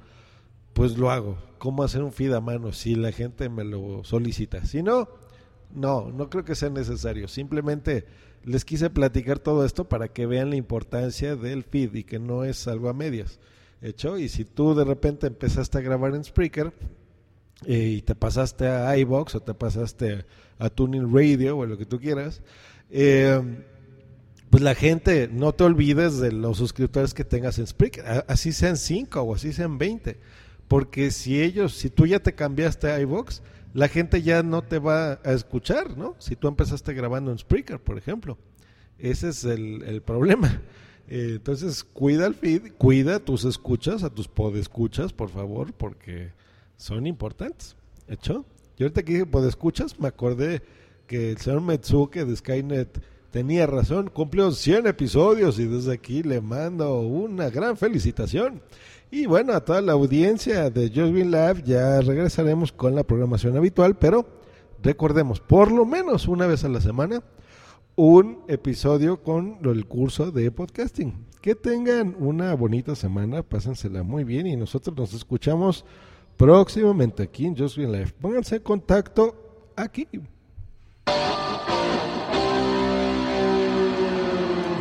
pues 0.72 0.96
lo 0.96 1.10
hago. 1.10 1.36
¿Cómo 1.58 1.82
hacer 1.82 2.02
un 2.02 2.12
feed 2.12 2.32
a 2.32 2.40
mano? 2.40 2.72
Si 2.72 2.94
la 2.94 3.12
gente 3.12 3.50
me 3.50 3.64
lo 3.64 4.04
solicita. 4.04 4.64
Si 4.64 4.82
no, 4.82 5.08
no, 5.74 6.10
no 6.12 6.30
creo 6.30 6.46
que 6.46 6.54
sea 6.54 6.70
necesario. 6.70 7.28
Simplemente 7.28 8.06
les 8.46 8.64
quise 8.64 8.88
platicar 8.90 9.40
todo 9.40 9.64
esto 9.64 9.88
para 9.88 10.08
que 10.08 10.24
vean 10.24 10.50
la 10.50 10.56
importancia 10.56 11.36
del 11.36 11.64
feed 11.64 11.94
y 11.94 12.04
que 12.04 12.18
no 12.18 12.44
es 12.44 12.66
algo 12.68 12.88
a 12.88 12.94
medias 12.94 13.38
hecho. 13.82 14.18
Y 14.18 14.28
si 14.28 14.44
tú 14.44 14.74
de 14.74 14.84
repente 14.84 15.26
empezaste 15.26 15.78
a 15.78 15.80
grabar 15.80 16.14
en 16.14 16.24
Spreaker 16.24 16.72
eh, 17.66 17.94
y 17.98 18.02
te 18.02 18.14
pasaste 18.14 18.68
a 18.68 18.96
iBox 18.98 19.34
o 19.34 19.40
te 19.40 19.52
pasaste 19.52 20.24
a 20.58 20.70
Tuning 20.70 21.12
Radio 21.12 21.58
o 21.58 21.66
lo 21.66 21.76
que 21.76 21.86
tú 21.86 21.98
quieras, 21.98 22.40
eh, 22.90 23.40
pues 24.48 24.62
la 24.62 24.74
gente, 24.74 25.28
no 25.30 25.52
te 25.52 25.64
olvides 25.64 26.18
de 26.18 26.32
los 26.32 26.58
suscriptores 26.58 27.14
que 27.14 27.24
tengas 27.24 27.58
en 27.58 27.66
Spreaker, 27.66 28.24
así 28.28 28.52
sean 28.52 28.76
5 28.76 29.20
o 29.20 29.34
así 29.34 29.52
sean 29.52 29.76
20. 29.76 30.18
Porque 30.68 31.10
si 31.10 31.42
ellos, 31.42 31.74
si 31.74 31.90
tú 31.90 32.06
ya 32.06 32.20
te 32.20 32.34
cambiaste 32.34 32.90
a 32.90 33.00
iBox, 33.00 33.42
la 33.76 33.88
gente 33.88 34.22
ya 34.22 34.42
no 34.42 34.62
te 34.62 34.78
va 34.78 35.20
a 35.22 35.32
escuchar, 35.32 35.98
¿no? 35.98 36.16
Si 36.18 36.34
tú 36.34 36.48
empezaste 36.48 36.94
grabando 36.94 37.30
en 37.30 37.38
Spreaker, 37.38 37.78
por 37.78 37.98
ejemplo. 37.98 38.38
Ese 38.98 39.28
es 39.28 39.44
el, 39.44 40.02
problema. 40.04 40.62
Eh, 41.08 41.34
entonces, 41.36 41.84
cuida 41.84 42.26
el 42.26 42.34
feed, 42.34 42.72
cuida 42.76 43.20
tus 43.20 43.44
escuchas, 43.44 44.02
a 44.02 44.10
tus 44.10 44.26
podescuchas, 44.26 45.12
por 45.12 45.28
favor, 45.28 45.72
porque 45.72 46.32
son 46.76 47.06
importantes. 47.06 47.76
¿Hecho? 48.08 48.44
Yo 48.76 48.86
ahorita 48.86 49.04
que 49.04 49.12
dije 49.12 49.26
podescuchas, 49.26 50.00
me 50.00 50.08
acordé 50.08 50.62
que 51.06 51.30
el 51.30 51.38
señor 51.38 51.60
Metsuke 51.60 52.24
de 52.24 52.34
Skynet 52.34 53.00
tenía 53.30 53.68
razón, 53.68 54.10
cumplió 54.12 54.50
100 54.50 54.88
episodios 54.88 55.60
y 55.60 55.66
desde 55.66 55.92
aquí 55.92 56.24
le 56.24 56.40
mando 56.40 56.98
una 57.02 57.50
gran 57.50 57.76
felicitación. 57.76 58.60
Y 59.10 59.26
bueno, 59.26 59.52
a 59.52 59.64
toda 59.64 59.80
la 59.80 59.92
audiencia 59.92 60.68
de 60.70 60.88
Just 60.88 61.12
Green 61.12 61.30
Lab 61.30 61.62
ya 61.62 62.00
regresaremos 62.00 62.72
con 62.72 62.94
la 62.94 63.04
programación 63.04 63.56
habitual, 63.56 63.96
pero 63.96 64.26
recordemos, 64.82 65.40
por 65.40 65.70
lo 65.70 65.86
menos 65.86 66.26
una 66.26 66.46
vez 66.46 66.64
a 66.64 66.68
la 66.68 66.80
semana, 66.80 67.22
un 67.94 68.40
episodio 68.48 69.22
con 69.22 69.58
el 69.62 69.86
curso 69.86 70.30
de 70.30 70.50
podcasting. 70.50 71.26
Que 71.40 71.54
tengan 71.54 72.16
una 72.18 72.54
bonita 72.54 72.96
semana, 72.96 73.42
pásensela 73.42 74.02
muy 74.02 74.24
bien 74.24 74.48
y 74.48 74.56
nosotros 74.56 74.96
nos 74.96 75.14
escuchamos 75.14 75.84
próximamente 76.36 77.22
aquí 77.22 77.46
en 77.46 77.56
Just 77.56 77.76
Green 77.76 77.92
Life. 77.92 78.14
Pónganse 78.20 78.56
en 78.56 78.62
contacto 78.62 79.72
aquí. 79.76 80.08